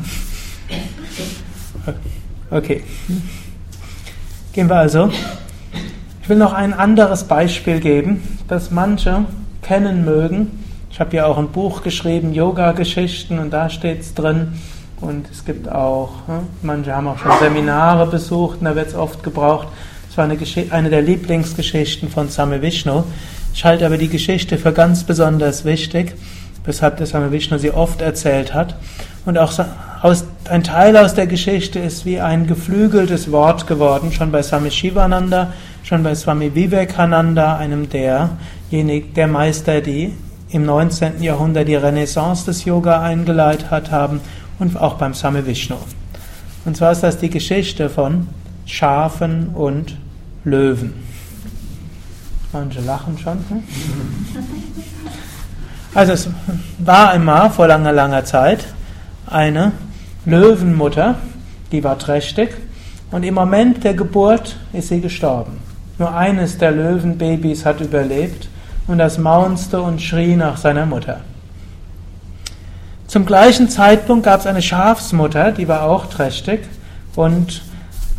Okay. 2.49 2.81
Gehen 4.51 4.67
wir 4.71 4.77
also. 4.77 5.11
Ich 6.23 6.29
will 6.29 6.37
noch 6.37 6.53
ein 6.53 6.73
anderes 6.73 7.25
Beispiel 7.25 7.79
geben, 7.79 8.27
das 8.47 8.71
manche 8.71 9.25
kennen 9.61 10.03
mögen. 10.03 10.63
Ich 10.89 10.99
habe 10.99 11.15
ja 11.15 11.27
auch 11.27 11.37
ein 11.37 11.49
Buch 11.49 11.83
geschrieben, 11.83 12.33
Yoga-Geschichten, 12.33 13.37
und 13.37 13.51
da 13.51 13.69
steht 13.69 14.01
es 14.01 14.15
drin. 14.15 14.53
Und 14.99 15.29
es 15.29 15.45
gibt 15.45 15.69
auch, 15.69 16.27
ne? 16.27 16.39
manche 16.63 16.95
haben 16.95 17.07
auch 17.07 17.19
schon 17.19 17.37
Seminare 17.39 18.07
besucht, 18.07 18.61
und 18.61 18.65
da 18.65 18.75
wird 18.75 18.87
es 18.87 18.95
oft 18.95 19.21
gebraucht. 19.21 19.67
Es 20.09 20.17
war 20.17 20.25
eine, 20.25 20.39
eine 20.71 20.89
der 20.89 21.03
Lieblingsgeschichten 21.03 22.09
von 22.09 22.29
Same 22.29 22.63
Vishnu. 22.63 23.03
Ich 23.53 23.63
halte 23.65 23.85
aber 23.85 23.97
die 23.97 24.09
Geschichte 24.09 24.57
für 24.57 24.73
ganz 24.73 25.03
besonders 25.03 25.63
wichtig, 25.63 26.15
weshalb 26.65 26.97
der 26.97 27.05
Swami 27.05 27.31
Vishnu 27.31 27.59
sie 27.59 27.71
oft 27.71 28.01
erzählt 28.01 28.53
hat. 28.53 28.75
Und 29.25 29.37
auch 29.37 29.53
aus, 30.01 30.25
ein 30.49 30.63
Teil 30.63 30.97
aus 30.97 31.13
der 31.13 31.27
Geschichte 31.27 31.79
ist 31.79 32.05
wie 32.05 32.19
ein 32.19 32.47
geflügeltes 32.47 33.31
Wort 33.31 33.67
geworden, 33.67 34.11
schon 34.11 34.31
bei 34.31 34.41
Swami 34.41 34.71
Shivananda, 34.71 35.53
schon 35.83 36.03
bei 36.03 36.15
Swami 36.15 36.53
Vivekananda, 36.55 37.57
einem 37.57 37.87
derjenigen, 37.89 39.13
der 39.13 39.27
Meister, 39.27 39.81
die 39.81 40.13
im 40.49 40.65
19. 40.65 41.21
Jahrhundert 41.21 41.67
die 41.67 41.75
Renaissance 41.75 42.45
des 42.45 42.65
Yoga 42.65 43.01
eingeleitet 43.01 43.91
haben 43.91 44.19
und 44.59 44.75
auch 44.77 44.95
beim 44.95 45.13
Swami 45.13 45.45
Vishnu. 45.45 45.77
Und 46.65 46.75
zwar 46.75 46.91
ist 46.91 47.01
das 47.01 47.17
die 47.17 47.29
Geschichte 47.29 47.89
von 47.89 48.27
Schafen 48.65 49.49
und 49.49 49.95
Löwen. 50.43 51.12
Manche 52.53 52.81
lachen 52.81 53.17
schon. 53.17 53.39
Hm? 53.49 53.63
Also 55.95 56.13
es 56.13 56.29
war 56.77 57.09
einmal 57.09 57.49
vor 57.49 57.67
langer, 57.67 57.91
langer 57.91 58.25
Zeit 58.25 58.65
eine 59.25 59.71
Löwenmutter, 60.25 61.15
die 61.71 61.83
war 61.83 61.97
trächtig 61.97 62.55
und 63.11 63.23
im 63.23 63.33
Moment 63.33 63.83
der 63.83 63.95
Geburt 63.95 64.55
ist 64.71 64.89
sie 64.89 65.01
gestorben. 65.01 65.59
Nur 65.97 66.15
eines 66.15 66.57
der 66.59 66.71
Löwenbabys 66.71 67.65
hat 67.65 67.81
überlebt 67.81 68.47
und 68.87 68.99
das 68.99 69.17
maunste 69.17 69.81
und 69.81 70.01
schrie 70.01 70.35
nach 70.35 70.57
seiner 70.57 70.85
Mutter. 70.85 71.21
Zum 73.07 73.25
gleichen 73.25 73.69
Zeitpunkt 73.69 74.25
gab 74.25 74.39
es 74.41 74.47
eine 74.47 74.61
Schafsmutter, 74.61 75.51
die 75.51 75.67
war 75.67 75.83
auch 75.83 76.07
trächtig 76.07 76.61
und 77.15 77.61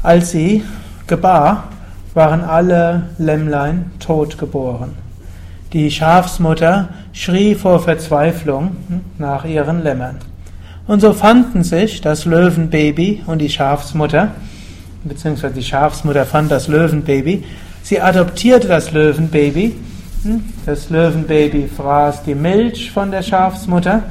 als 0.02 0.30
sie 0.30 0.64
gebar, 1.06 1.68
waren 2.14 2.42
alle 2.42 3.10
Lämmlein 3.18 3.90
tot 3.98 4.38
geboren. 4.38 4.92
Die 5.72 5.90
Schafsmutter 5.90 6.88
schrie 7.12 7.56
vor 7.56 7.80
Verzweiflung 7.80 8.76
nach 9.18 9.44
ihren 9.44 9.82
Lämmern. 9.82 10.18
Und 10.86 11.00
so 11.00 11.12
fanden 11.12 11.64
sich 11.64 12.00
das 12.00 12.24
Löwenbaby 12.24 13.22
und 13.26 13.38
die 13.38 13.48
Schafsmutter, 13.48 14.28
beziehungsweise 15.02 15.54
die 15.54 15.62
Schafsmutter 15.62 16.24
fand 16.24 16.50
das 16.50 16.68
Löwenbaby, 16.68 17.42
sie 17.82 18.00
adoptierte 18.00 18.68
das 18.68 18.92
Löwenbaby, 18.92 19.74
das 20.66 20.90
Löwenbaby 20.90 21.68
fraß 21.68 22.22
die 22.22 22.34
Milch 22.34 22.92
von 22.92 23.10
der 23.10 23.22
Schafsmutter, 23.22 24.02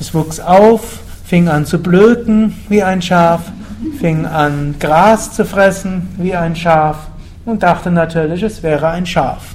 es 0.00 0.14
wuchs 0.14 0.40
auf, 0.40 1.00
fing 1.24 1.48
an 1.48 1.66
zu 1.66 1.78
blöken 1.78 2.54
wie 2.68 2.82
ein 2.82 3.02
Schaf, 3.02 3.52
fing 3.98 4.26
an 4.26 4.74
Gras 4.78 5.32
zu 5.32 5.44
fressen 5.44 6.08
wie 6.18 6.34
ein 6.34 6.56
Schaf 6.56 7.08
und 7.44 7.62
dachte 7.62 7.90
natürlich, 7.90 8.42
es 8.42 8.62
wäre 8.62 8.88
ein 8.88 9.06
Schaf. 9.06 9.54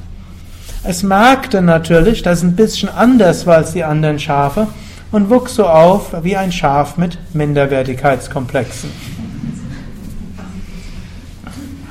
Es 0.84 1.04
merkte 1.04 1.62
natürlich, 1.62 2.22
dass 2.22 2.40
es 2.40 2.44
ein 2.44 2.56
bisschen 2.56 2.90
anders 2.90 3.46
war 3.46 3.58
als 3.58 3.74
die 3.74 3.84
anderen 3.84 4.20
Schafe 4.20 4.68
und 5.12 5.30
wuchs 5.30 5.56
so 5.56 5.68
auf 5.68 6.24
wie 6.24 6.38
ein 6.38 6.52
Schaf 6.52 6.98
mit 6.98 7.18
Minderwertigkeitskomplexen. 7.34 8.90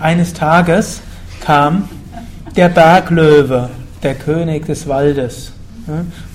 Eines 0.01 0.35
Tages 0.35 1.01
kam 1.41 1.89
der 2.55 2.69
Berglöwe, 2.69 3.71
der 4.03 4.15
König 4.15 4.67
des 4.67 4.87
Waldes, 4.87 5.53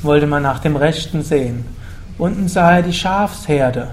wollte 0.01 0.27
man 0.27 0.43
nach 0.43 0.59
dem 0.59 0.75
Rechten 0.75 1.23
sehen. 1.23 1.65
Unten 2.17 2.47
sah 2.47 2.77
er 2.77 2.83
die 2.83 2.93
Schafsherde 2.93 3.89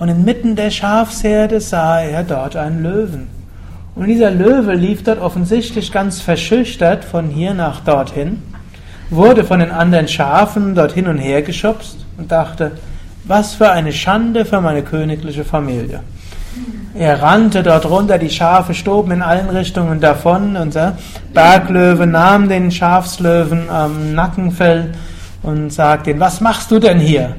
Und 0.00 0.08
inmitten 0.08 0.56
der 0.56 0.70
Schafsherde 0.70 1.60
sah 1.60 2.00
er 2.00 2.24
dort 2.24 2.56
einen 2.56 2.82
Löwen. 2.82 3.28
Und 3.94 4.06
dieser 4.06 4.30
Löwe 4.30 4.72
lief 4.72 5.02
dort 5.04 5.20
offensichtlich 5.20 5.92
ganz 5.92 6.22
verschüchtert 6.22 7.04
von 7.04 7.26
hier 7.26 7.52
nach 7.52 7.80
dorthin, 7.80 8.42
wurde 9.10 9.44
von 9.44 9.60
den 9.60 9.70
anderen 9.70 10.08
Schafen 10.08 10.74
dort 10.74 10.92
hin 10.92 11.06
und 11.06 11.18
her 11.18 11.42
geschubst 11.42 11.98
und 12.16 12.32
dachte, 12.32 12.72
was 13.24 13.54
für 13.54 13.72
eine 13.72 13.92
Schande 13.92 14.46
für 14.46 14.62
meine 14.62 14.82
königliche 14.82 15.44
Familie. 15.44 16.00
Er 16.94 17.20
rannte 17.20 17.62
dort 17.62 17.84
runter, 17.84 18.16
die 18.16 18.30
Schafe 18.30 18.72
stoben 18.72 19.10
in 19.12 19.22
allen 19.22 19.50
Richtungen 19.50 20.00
davon. 20.00 20.56
Unser 20.56 20.96
Berglöwe 21.34 22.06
nahm 22.06 22.48
den 22.48 22.70
Schafslöwen 22.70 23.68
am 23.68 24.14
Nackenfell 24.14 24.94
und 25.42 25.70
sagte 25.70 26.12
ihm, 26.12 26.20
was 26.20 26.40
machst 26.40 26.70
du 26.70 26.78
denn 26.78 26.98
hier? 26.98 27.36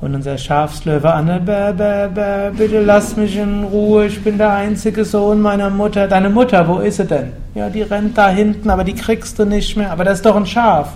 Und 0.00 0.14
unser 0.14 0.38
Schafslöwe 0.38 1.12
an, 1.12 1.26
bäh, 1.44 1.72
bäh, 1.72 2.50
bitte 2.56 2.80
lass 2.82 3.16
mich 3.16 3.36
in 3.36 3.64
Ruhe, 3.64 4.06
ich 4.06 4.24
bin 4.24 4.38
der 4.38 4.52
einzige 4.52 5.04
Sohn 5.04 5.42
meiner 5.42 5.68
Mutter. 5.68 6.08
Deine 6.08 6.30
Mutter, 6.30 6.66
wo 6.66 6.78
ist 6.78 6.96
sie 6.96 7.04
denn? 7.04 7.32
Ja, 7.54 7.68
die 7.68 7.82
rennt 7.82 8.16
da 8.16 8.30
hinten, 8.30 8.70
aber 8.70 8.82
die 8.82 8.94
kriegst 8.94 9.38
du 9.38 9.44
nicht 9.44 9.76
mehr. 9.76 9.90
Aber 9.90 10.04
das 10.04 10.18
ist 10.18 10.26
doch 10.26 10.36
ein 10.36 10.46
Schaf. 10.46 10.92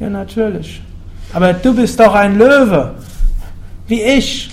Ja, 0.00 0.10
natürlich. 0.10 0.82
Aber 1.32 1.52
du 1.52 1.74
bist 1.74 2.00
doch 2.00 2.14
ein 2.14 2.36
Löwe. 2.36 2.94
Wie 3.86 4.02
ich. 4.02 4.50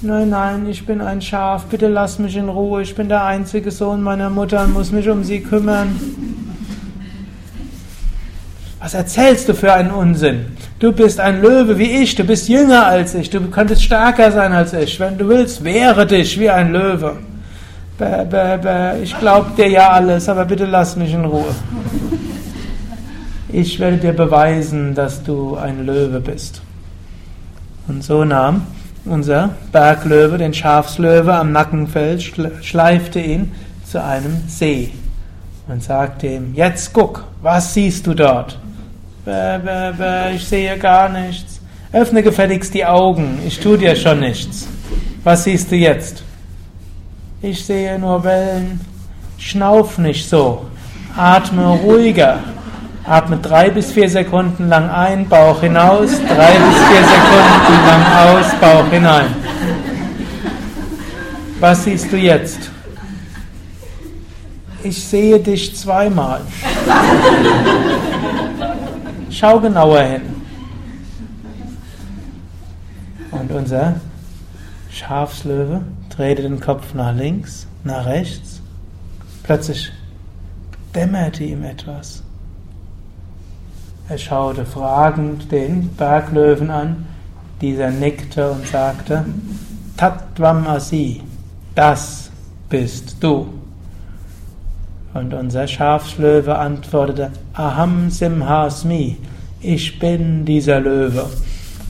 Nein, 0.00 0.30
nein, 0.30 0.66
ich 0.68 0.84
bin 0.84 1.00
ein 1.00 1.22
Schaf, 1.22 1.66
bitte 1.66 1.86
lass 1.86 2.18
mich 2.18 2.36
in 2.36 2.48
Ruhe, 2.48 2.82
ich 2.82 2.92
bin 2.92 3.08
der 3.08 3.24
einzige 3.24 3.70
Sohn 3.70 4.02
meiner 4.02 4.30
Mutter 4.30 4.64
und 4.64 4.72
muss 4.72 4.90
mich 4.90 5.08
um 5.08 5.22
sie 5.22 5.40
kümmern. 5.40 5.96
Was 8.80 8.94
erzählst 8.94 9.48
du 9.48 9.54
für 9.54 9.72
einen 9.72 9.92
Unsinn? 9.92 10.46
Du 10.82 10.90
bist 10.90 11.20
ein 11.20 11.40
Löwe 11.40 11.78
wie 11.78 12.02
ich, 12.02 12.16
du 12.16 12.24
bist 12.24 12.48
jünger 12.48 12.84
als 12.84 13.14
ich, 13.14 13.30
du 13.30 13.40
könntest 13.42 13.84
stärker 13.84 14.32
sein 14.32 14.52
als 14.52 14.72
ich. 14.72 14.98
Wenn 14.98 15.16
du 15.16 15.28
willst, 15.28 15.62
wehre 15.62 16.04
dich 16.04 16.40
wie 16.40 16.50
ein 16.50 16.72
Löwe. 16.72 17.18
Bäh, 17.98 18.24
bäh, 18.24 18.56
bäh. 18.56 19.00
Ich 19.00 19.16
glaub 19.16 19.54
dir 19.54 19.68
ja 19.68 19.90
alles, 19.90 20.28
aber 20.28 20.44
bitte 20.44 20.64
lass 20.64 20.96
mich 20.96 21.14
in 21.14 21.24
Ruhe. 21.24 21.54
Ich 23.48 23.78
werde 23.78 23.98
dir 23.98 24.12
beweisen, 24.12 24.92
dass 24.92 25.22
du 25.22 25.54
ein 25.54 25.86
Löwe 25.86 26.18
bist. 26.18 26.62
Und 27.86 28.02
so 28.02 28.24
nahm 28.24 28.66
unser 29.04 29.50
Berglöwe 29.70 30.36
den 30.36 30.52
Schafslöwe 30.52 31.32
am 31.32 31.52
Nackenfell, 31.52 32.18
schleifte 32.18 33.20
ihn 33.20 33.52
zu 33.84 34.02
einem 34.02 34.36
See 34.48 34.90
und 35.68 35.80
sagte 35.80 36.26
ihm, 36.26 36.54
jetzt 36.54 36.92
guck, 36.92 37.22
was 37.40 37.72
siehst 37.72 38.04
du 38.08 38.14
dort? 38.14 38.58
Ich 40.34 40.48
sehe 40.48 40.76
gar 40.78 41.08
nichts. 41.08 41.60
Öffne 41.92 42.22
gefälligst 42.22 42.74
die 42.74 42.84
Augen, 42.84 43.38
ich 43.46 43.60
tu 43.60 43.76
dir 43.76 43.94
schon 43.94 44.20
nichts. 44.20 44.66
Was 45.22 45.44
siehst 45.44 45.70
du 45.70 45.76
jetzt? 45.76 46.24
Ich 47.40 47.64
sehe 47.64 47.98
nur 47.98 48.24
Wellen. 48.24 48.80
Schnauf 49.38 49.98
nicht 49.98 50.28
so. 50.28 50.66
Atme 51.16 51.66
ruhiger. 51.66 52.40
Atme 53.04 53.36
drei 53.36 53.68
bis 53.70 53.92
vier 53.92 54.08
Sekunden 54.08 54.68
lang 54.68 54.88
ein, 54.88 55.28
Bauch 55.28 55.60
hinaus, 55.60 56.10
drei 56.28 56.52
bis 56.52 56.78
vier 56.88 57.04
Sekunden 57.04 57.86
lang 57.86 58.04
aus, 58.26 58.46
Bauch 58.60 58.90
hinein. 58.90 59.34
Was 61.60 61.84
siehst 61.84 62.10
du 62.12 62.16
jetzt? 62.16 62.70
Ich 64.84 65.04
sehe 65.04 65.38
dich 65.38 65.76
zweimal. 65.76 66.40
Schau 69.32 69.58
genauer 69.58 70.02
hin. 70.02 70.22
Und 73.30 73.50
unser 73.50 73.94
Schafslöwe 74.90 75.80
drehte 76.10 76.42
den 76.42 76.60
Kopf 76.60 76.92
nach 76.92 77.14
links, 77.14 77.66
nach 77.82 78.04
rechts. 78.04 78.60
Plötzlich 79.42 79.90
dämmerte 80.94 81.44
ihm 81.44 81.64
etwas. 81.64 82.22
Er 84.08 84.18
schaute 84.18 84.66
fragend 84.66 85.50
den 85.50 85.88
Berglöwen 85.96 86.70
an. 86.70 87.06
Dieser 87.62 87.90
nickte 87.90 88.50
und 88.50 88.66
sagte, 88.66 89.24
Tattvam 89.96 90.66
Asi, 90.66 91.22
das 91.74 92.30
bist 92.68 93.16
du. 93.20 93.61
Und 95.14 95.34
unser 95.34 95.68
Schafslöwe 95.68 96.56
antwortete, 96.56 97.30
Aham 97.52 98.10
Simhasmi, 98.10 99.18
ich 99.60 99.98
bin 99.98 100.44
dieser 100.44 100.80
Löwe. 100.80 101.26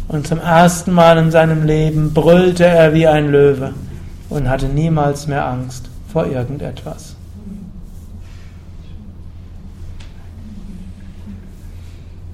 Und 0.09 0.27
zum 0.27 0.39
ersten 0.39 0.93
Mal 0.93 1.19
in 1.19 1.31
seinem 1.31 1.65
Leben 1.65 2.13
brüllte 2.13 2.67
er 2.67 2.93
wie 2.93 3.07
ein 3.07 3.31
Löwe 3.31 3.73
und 4.29 4.49
hatte 4.49 4.67
niemals 4.67 5.27
mehr 5.27 5.47
Angst 5.47 5.89
vor 6.13 6.27
irgendetwas. 6.27 7.17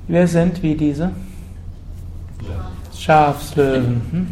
Wir 0.08 0.26
sind 0.26 0.62
wie 0.62 0.74
diese 0.74 1.10
Schafslöwen. 2.96 4.02
Hm? 4.10 4.26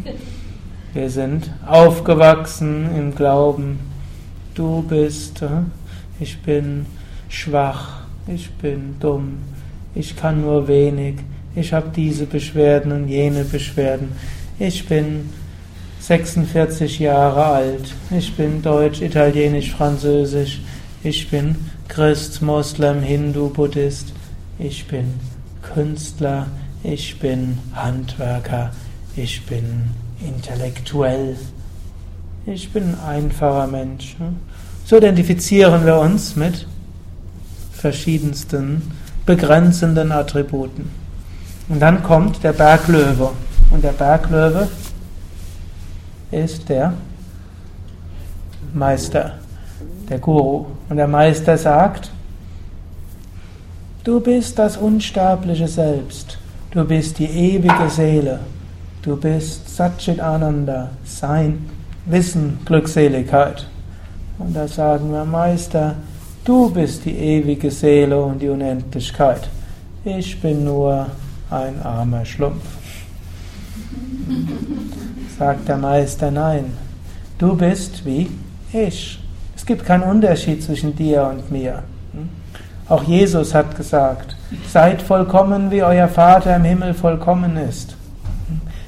Wir 0.93 1.09
sind 1.11 1.51
aufgewachsen 1.67 2.89
im 2.97 3.13
Glauben, 3.13 3.79
du 4.55 4.81
bist 4.81 5.41
hm? 5.41 5.71
Ich 6.19 6.39
bin 6.39 6.85
schwach, 7.29 8.01
ich 8.27 8.49
bin 8.51 8.95
dumm, 8.99 9.39
ich 9.95 10.15
kann 10.15 10.41
nur 10.41 10.67
wenig, 10.67 11.15
ich 11.55 11.73
habe 11.73 11.89
diese 11.95 12.25
Beschwerden 12.25 12.91
und 12.91 13.07
jene 13.07 13.43
Beschwerden, 13.43 14.11
ich 14.59 14.87
bin 14.87 15.29
46 15.99 16.99
Jahre 16.99 17.45
alt, 17.45 17.93
ich 18.11 18.35
bin 18.35 18.61
Deutsch, 18.61 19.01
Italienisch, 19.01 19.71
Französisch, 19.71 20.61
ich 21.03 21.29
bin 21.29 21.55
Christ, 21.87 22.41
Moslem, 22.41 23.01
Hindu, 23.01 23.49
Buddhist, 23.49 24.13
ich 24.59 24.87
bin 24.87 25.13
Künstler, 25.61 26.47
ich 26.83 27.19
bin 27.19 27.57
Handwerker, 27.73 28.71
ich 29.15 29.45
bin 29.45 29.89
intellektuell, 30.25 31.35
ich 32.45 32.71
bin 32.71 32.95
ein 32.95 32.99
einfacher 32.99 33.67
Mensch. 33.67 34.15
So 34.87 34.95
identifizieren 34.95 35.85
wir 35.85 35.97
uns 35.97 36.37
mit 36.37 36.65
verschiedensten 37.73 38.81
begrenzenden 39.25 40.13
Attributen. 40.13 40.89
Und 41.67 41.81
dann 41.81 42.01
kommt 42.03 42.41
der 42.41 42.53
Berglöwe. 42.53 43.31
Und 43.69 43.83
der 43.83 43.91
Berglöwe 43.91 44.69
ist 46.31 46.69
der 46.69 46.93
Meister, 48.73 49.33
der 50.07 50.19
Guru. 50.19 50.67
Und 50.87 50.95
der 50.95 51.09
Meister 51.09 51.57
sagt, 51.57 52.09
du 54.05 54.21
bist 54.21 54.57
das 54.57 54.77
unsterbliche 54.77 55.67
Selbst, 55.67 56.37
du 56.71 56.85
bist 56.85 57.19
die 57.19 57.25
ewige 57.25 57.89
Seele, 57.89 58.39
du 59.01 59.17
bist 59.17 59.75
Satchit 59.75 60.21
Ananda, 60.21 60.91
Sein, 61.03 61.69
Wissen, 62.05 62.59
Glückseligkeit. 62.63 63.67
Und 64.39 64.55
da 64.55 64.67
sagen 64.67 65.11
wir, 65.11 65.25
Meister, 65.25 65.95
du 66.45 66.69
bist 66.69 67.05
die 67.05 67.17
ewige 67.17 67.71
Seele 67.71 68.21
und 68.21 68.39
die 68.41 68.49
Unendlichkeit. 68.49 69.49
Ich 70.05 70.39
bin 70.39 70.63
nur 70.63 71.07
ein 71.49 71.81
armer 71.81 72.23
Schlumpf. 72.23 72.63
Sagt 75.39 75.67
der 75.67 75.77
Meister, 75.77 76.29
nein, 76.31 76.73
du 77.37 77.55
bist 77.55 78.05
wie 78.05 78.29
ich. 78.71 79.19
Es 79.55 79.65
gibt 79.65 79.85
keinen 79.85 80.03
Unterschied 80.03 80.63
zwischen 80.63 80.95
dir 80.95 81.23
und 81.25 81.51
mir. 81.51 81.83
Auch 82.89 83.03
Jesus 83.03 83.53
hat 83.53 83.75
gesagt, 83.75 84.35
seid 84.71 85.01
vollkommen, 85.01 85.71
wie 85.71 85.83
euer 85.83 86.07
Vater 86.07 86.55
im 86.55 86.63
Himmel 86.63 86.93
vollkommen 86.93 87.57
ist. 87.57 87.97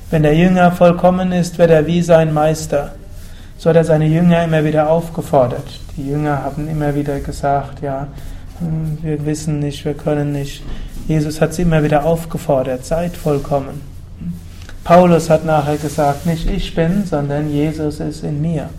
Wenn 0.10 0.24
der 0.24 0.36
Jünger 0.36 0.72
vollkommen 0.72 1.32
ist, 1.32 1.58
wird 1.58 1.72
er 1.72 1.86
wie 1.86 2.02
sein 2.02 2.34
Meister 2.34 2.94
so 3.60 3.70
hat 3.70 3.76
er 3.76 3.84
seine 3.84 4.08
Jünger 4.08 4.46
immer 4.46 4.64
wieder 4.64 4.90
aufgefordert. 4.90 5.68
Die 5.98 6.08
Jünger 6.08 6.44
haben 6.44 6.70
immer 6.70 6.96
wieder 6.96 7.20
gesagt, 7.20 7.82
ja, 7.82 8.08
hm, 8.60 9.00
wir 9.02 9.26
wissen 9.26 9.60
nicht, 9.60 9.84
wir 9.84 9.96
können 9.96 10.32
nicht. 10.32 10.64
Jesus 11.10 11.42
hat 11.42 11.54
sie 11.54 11.64
immer 11.64 11.84
wieder 11.84 12.06
aufgefordert, 12.06 12.86
seid 12.86 13.18
vollkommen. 13.18 13.82
Paulus 14.86 15.30
hat 15.30 15.44
nachher 15.44 15.76
gesagt, 15.76 16.26
nicht 16.26 16.50
ich 16.50 16.74
bin, 16.74 17.04
sondern 17.06 17.52
Jesus 17.52 18.00
ist 18.00 18.24
in 18.24 18.42
mir. 18.42 18.70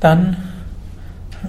Dann, 0.00 0.38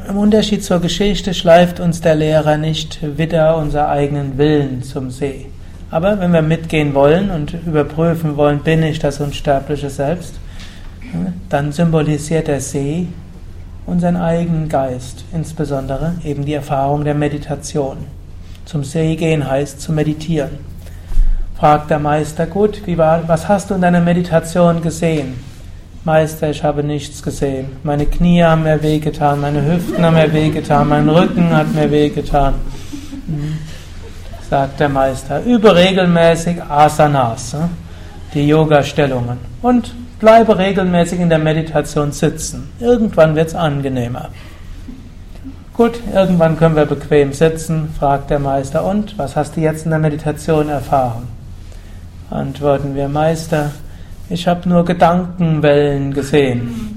im 0.09 0.17
Unterschied 0.17 0.61
zur 0.61 0.81
Geschichte, 0.81 1.33
schleift 1.33 1.79
uns 1.79 2.01
der 2.01 2.15
Lehrer 2.15 2.57
nicht 2.57 3.17
wieder 3.17 3.55
unser 3.55 3.87
eigenen 3.87 4.37
Willen 4.37 4.83
zum 4.83 5.09
See. 5.09 5.47
Aber 5.95 6.19
wenn 6.19 6.33
wir 6.33 6.41
mitgehen 6.41 6.93
wollen 6.93 7.31
und 7.31 7.53
überprüfen 7.65 8.35
wollen, 8.35 8.59
bin 8.59 8.83
ich 8.83 8.99
das 8.99 9.21
unsterbliche 9.21 9.89
Selbst, 9.89 10.33
dann 11.47 11.71
symbolisiert 11.71 12.49
der 12.49 12.59
See 12.59 13.07
unseren 13.85 14.17
eigenen 14.17 14.67
Geist, 14.67 15.23
insbesondere 15.33 16.15
eben 16.25 16.43
die 16.43 16.53
Erfahrung 16.53 17.05
der 17.05 17.13
Meditation. 17.13 17.95
Zum 18.65 18.83
See 18.83 19.15
gehen 19.15 19.49
heißt 19.49 19.79
zu 19.79 19.93
meditieren. 19.93 20.57
fragt 21.57 21.89
der 21.89 21.99
Meister, 21.99 22.45
gut, 22.45 22.81
wie 22.85 22.97
war, 22.97 23.25
was 23.29 23.47
hast 23.47 23.69
du 23.69 23.75
in 23.75 23.81
deiner 23.81 24.01
Meditation 24.01 24.81
gesehen? 24.81 25.35
Meister, 26.03 26.49
ich 26.49 26.61
habe 26.61 26.83
nichts 26.83 27.23
gesehen. 27.23 27.67
Meine 27.83 28.05
Knie 28.05 28.43
haben 28.43 28.63
mir 28.63 28.83
wehgetan, 28.83 29.39
meine 29.39 29.65
Hüften 29.65 30.03
haben 30.03 30.15
mir 30.15 30.33
wehgetan, 30.33 30.89
mein 30.89 31.07
Rücken 31.07 31.55
hat 31.55 31.73
mir 31.73 31.89
wehgetan. 31.89 32.55
Mhm. 33.27 33.74
Sagt 34.49 34.79
der 34.79 34.89
Meister, 34.89 35.41
übe 35.43 35.75
regelmäßig 35.75 36.61
Asanas, 36.63 37.53
ne? 37.53 37.69
die 38.33 38.47
Yoga-Stellungen. 38.47 39.37
Und 39.61 39.93
bleibe 40.19 40.57
regelmäßig 40.57 41.19
in 41.19 41.29
der 41.29 41.39
Meditation 41.39 42.11
sitzen. 42.11 42.69
Irgendwann 42.79 43.35
wird 43.35 43.49
es 43.49 43.55
angenehmer. 43.55 44.29
Gut, 45.73 45.99
irgendwann 46.13 46.57
können 46.57 46.75
wir 46.75 46.85
bequem 46.85 47.33
sitzen, 47.33 47.93
fragt 47.99 48.29
der 48.29 48.39
Meister. 48.39 48.85
Und 48.85 49.17
was 49.17 49.35
hast 49.35 49.57
du 49.57 49.61
jetzt 49.61 49.83
in 49.83 49.91
der 49.91 49.99
Meditation 49.99 50.69
erfahren? 50.69 51.27
Antworten 52.29 52.95
wir, 52.95 53.09
Meister, 53.09 53.71
ich 54.29 54.47
habe 54.47 54.69
nur 54.69 54.85
Gedankenwellen 54.85 56.13
gesehen. 56.13 56.94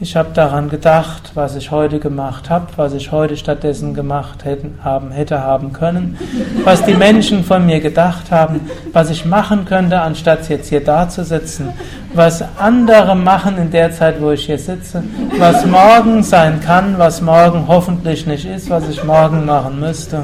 Ich 0.00 0.14
habe 0.14 0.28
daran 0.32 0.68
gedacht, 0.68 1.32
was 1.34 1.56
ich 1.56 1.72
heute 1.72 1.98
gemacht 1.98 2.50
habe, 2.50 2.66
was 2.76 2.94
ich 2.94 3.10
heute 3.10 3.36
stattdessen 3.36 3.94
gemacht 3.94 4.44
hätten, 4.44 4.78
haben, 4.84 5.10
hätte 5.10 5.42
haben 5.42 5.72
können, 5.72 6.16
was 6.62 6.84
die 6.84 6.94
Menschen 6.94 7.42
von 7.42 7.66
mir 7.66 7.80
gedacht 7.80 8.30
haben, 8.30 8.60
was 8.92 9.10
ich 9.10 9.24
machen 9.24 9.64
könnte, 9.64 10.00
anstatt 10.00 10.48
jetzt 10.48 10.68
hier 10.68 10.84
da 10.84 11.08
zu 11.08 11.24
sitzen, 11.24 11.70
was 12.14 12.44
andere 12.58 13.16
machen 13.16 13.58
in 13.58 13.72
der 13.72 13.90
Zeit, 13.90 14.22
wo 14.22 14.30
ich 14.30 14.46
hier 14.46 14.60
sitze, 14.60 15.02
was 15.36 15.66
morgen 15.66 16.22
sein 16.22 16.60
kann, 16.60 16.96
was 16.96 17.20
morgen 17.20 17.66
hoffentlich 17.66 18.24
nicht 18.24 18.44
ist, 18.44 18.70
was 18.70 18.88
ich 18.88 19.02
morgen 19.02 19.46
machen 19.46 19.80
müsste. 19.80 20.22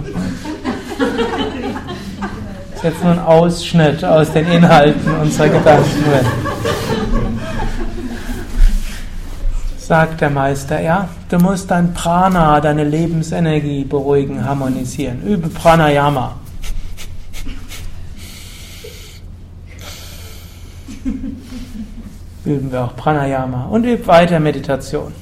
Das 2.71 2.77
ist 2.77 2.85
jetzt 2.85 3.03
nur 3.03 3.13
ein 3.15 3.19
Ausschnitt 3.19 4.05
aus 4.05 4.31
den 4.31 4.47
Inhalten 4.53 5.17
unserer 5.21 5.49
Gedanken 5.49 6.05
sagt 9.95 10.21
der 10.23 10.31
Meister, 10.31 10.81
ja, 10.81 11.09
du 11.29 11.39
musst 11.39 11.71
dein 11.71 11.95
Prana, 11.95 12.61
deine 12.61 12.83
Lebensenergie 12.83 13.85
beruhigen, 13.85 14.45
harmonisieren. 14.45 15.23
Übe 15.23 15.49
Pranayama. 15.49 16.35
Üben 22.45 22.73
wir 22.73 22.87
auch 22.87 22.97
Pranayama 22.97 23.67
und 23.67 23.85
üb 23.85 24.09
weiter 24.09 24.41
Meditation. 24.41 25.13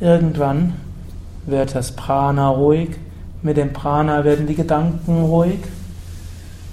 Irgendwann 0.00 0.72
wird 1.46 1.76
das 1.76 1.92
Prana 1.92 2.48
ruhig, 2.48 2.96
mit 3.42 3.56
dem 3.56 3.72
Prana 3.72 4.24
werden 4.24 4.48
die 4.48 4.56
Gedanken 4.56 5.22
ruhig 5.22 5.60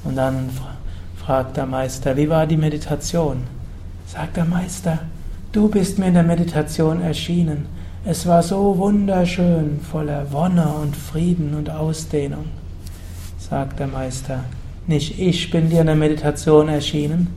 und 0.06 0.16
dann 0.16 0.50
fragt 1.24 1.56
der 1.56 1.68
Meister, 1.68 2.18
wie 2.18 2.30
war 2.30 2.48
die 2.48 2.58
Meditation? 2.58 3.44
Sagt 4.08 4.38
der 4.38 4.46
Meister, 4.46 4.98
Du 5.52 5.68
bist 5.68 6.00
mir 6.00 6.08
in 6.08 6.14
der 6.14 6.24
Meditation 6.24 7.02
erschienen. 7.02 7.66
Es 8.06 8.26
war 8.26 8.42
so 8.42 8.78
wunderschön, 8.78 9.82
voller 9.82 10.32
Wonne 10.32 10.66
und 10.82 10.96
Frieden 10.96 11.54
und 11.56 11.70
Ausdehnung. 11.70 12.46
Sagt 13.38 13.78
der 13.78 13.88
Meister, 13.88 14.46
nicht 14.88 15.20
ich 15.20 15.52
bin 15.52 15.70
dir 15.70 15.82
in 15.82 15.88
der 15.88 15.98
Meditation 15.98 16.70
erschienen. 16.70 17.28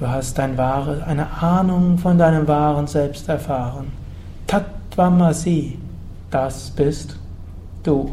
Du 0.00 0.08
hast 0.08 0.38
dein 0.38 0.58
wahre, 0.58 1.04
eine 1.06 1.30
Ahnung 1.40 1.98
von 1.98 2.18
deinem 2.18 2.48
wahren 2.48 2.88
Selbst 2.88 3.28
erfahren. 3.28 3.92
Tattvamasi, 4.48 5.78
das 6.32 6.70
bist 6.70 7.16
du. 7.84 8.12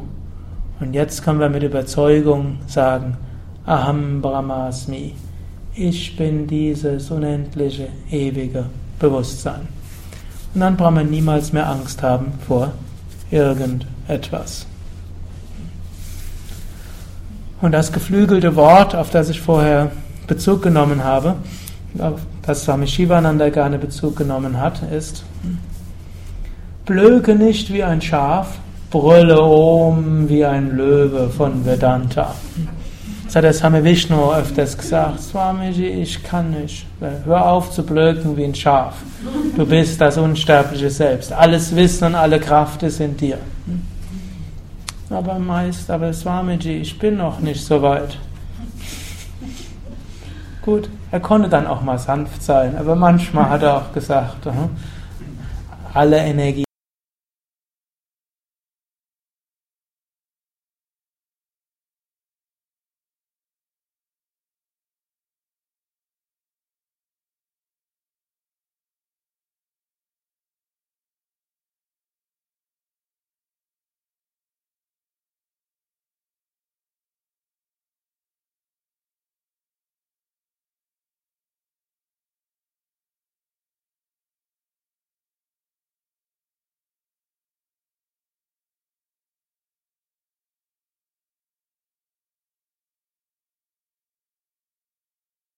Und 0.80 0.94
jetzt 0.94 1.24
können 1.24 1.40
wir 1.40 1.50
mit 1.50 1.64
Überzeugung 1.64 2.60
sagen, 2.68 3.18
Aham 3.66 4.22
Brahmasmi 4.22 5.16
ich 5.76 6.16
bin 6.16 6.48
dieses 6.48 7.12
unendliche, 7.12 7.90
ewige 8.10 8.66
Bewusstsein. 9.00 9.68
Und 10.54 10.62
dann 10.62 10.78
braucht 10.78 10.96
man 10.96 11.10
niemals 11.10 11.52
mehr 11.52 11.70
Angst 11.70 12.02
haben 12.02 12.34
vor 12.48 12.72
irgendetwas. 13.30 14.66
Und 17.62 17.74
das 17.74 17.92
geflügelte 17.92 18.56
Wort, 18.56 18.96
auf 18.96 19.10
das 19.10 19.30
ich 19.30 19.42
vorher 19.42 19.92
Bezug 20.28 20.62
genommen 20.62 21.04
habe, 21.04 21.36
auf 22.00 22.22
das 22.46 22.64
Swami 22.64 22.88
Shivananda 22.88 23.50
gerne 23.50 23.78
Bezug 23.78 24.16
genommen 24.16 24.60
hat, 24.60 24.82
ist 24.92 25.24
Blöke 26.86 27.36
nicht 27.36 27.74
wie 27.74 27.84
ein 27.84 28.02
Schaf, 28.02 28.60
brülle 28.92 29.42
um 29.42 30.30
wie 30.30 30.46
ein 30.46 30.76
Löwe 30.76 31.30
von 31.30 31.66
Vedanta. 31.66 32.36
Das 33.26 33.64
hat 33.64 33.74
der 33.74 33.84
Vishnu 33.84 34.32
öfters 34.32 34.78
gesagt, 34.78 35.20
Swamiji, 35.20 35.88
ich 35.88 36.24
kann 36.24 36.52
nicht. 36.52 36.86
Hör 37.26 37.46
auf 37.50 37.72
zu 37.72 37.84
blöken 37.84 38.38
wie 38.38 38.46
ein 38.46 38.56
Schaf. 38.56 38.96
Du 39.58 39.66
bist 39.66 40.00
das 40.00 40.18
unsterbliche 40.18 40.90
Selbst. 40.90 41.34
Alles 41.34 41.76
Wissen 41.76 42.06
und 42.06 42.16
alle 42.16 42.40
Kraft 42.40 42.84
ist 42.84 43.00
in 43.00 43.18
dir. 43.18 43.38
Aber 45.10 45.38
meist, 45.40 45.90
aber 45.92 46.14
Swamiji, 46.14 46.78
ich 46.78 46.98
bin 46.98 47.18
noch 47.18 47.40
nicht 47.40 47.64
so 47.64 47.82
weit. 47.82 48.18
Gut, 50.62 50.90
er 51.12 51.20
konnte 51.20 51.50
dann 51.50 51.68
auch 51.68 51.82
mal 51.82 52.00
sanft 52.00 52.42
sein, 52.42 52.76
aber 52.78 52.96
manchmal 52.96 53.50
hat 53.50 53.64
er 53.64 53.78
auch 53.78 53.94
gesagt, 53.94 54.48
alle 55.94 56.18
Energie 56.18 56.66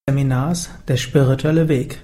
Seminars 0.10 0.70
Der 0.88 0.96
spirituelle 0.96 1.68
Weg. 1.68 2.00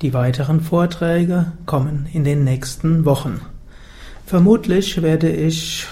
Die 0.00 0.14
weiteren 0.14 0.62
Vorträge 0.62 1.52
kommen 1.66 2.08
in 2.10 2.24
den 2.24 2.42
nächsten 2.42 3.04
Wochen. 3.04 3.42
Vermutlich 4.24 5.02
werde 5.02 5.28
ich 5.30 5.84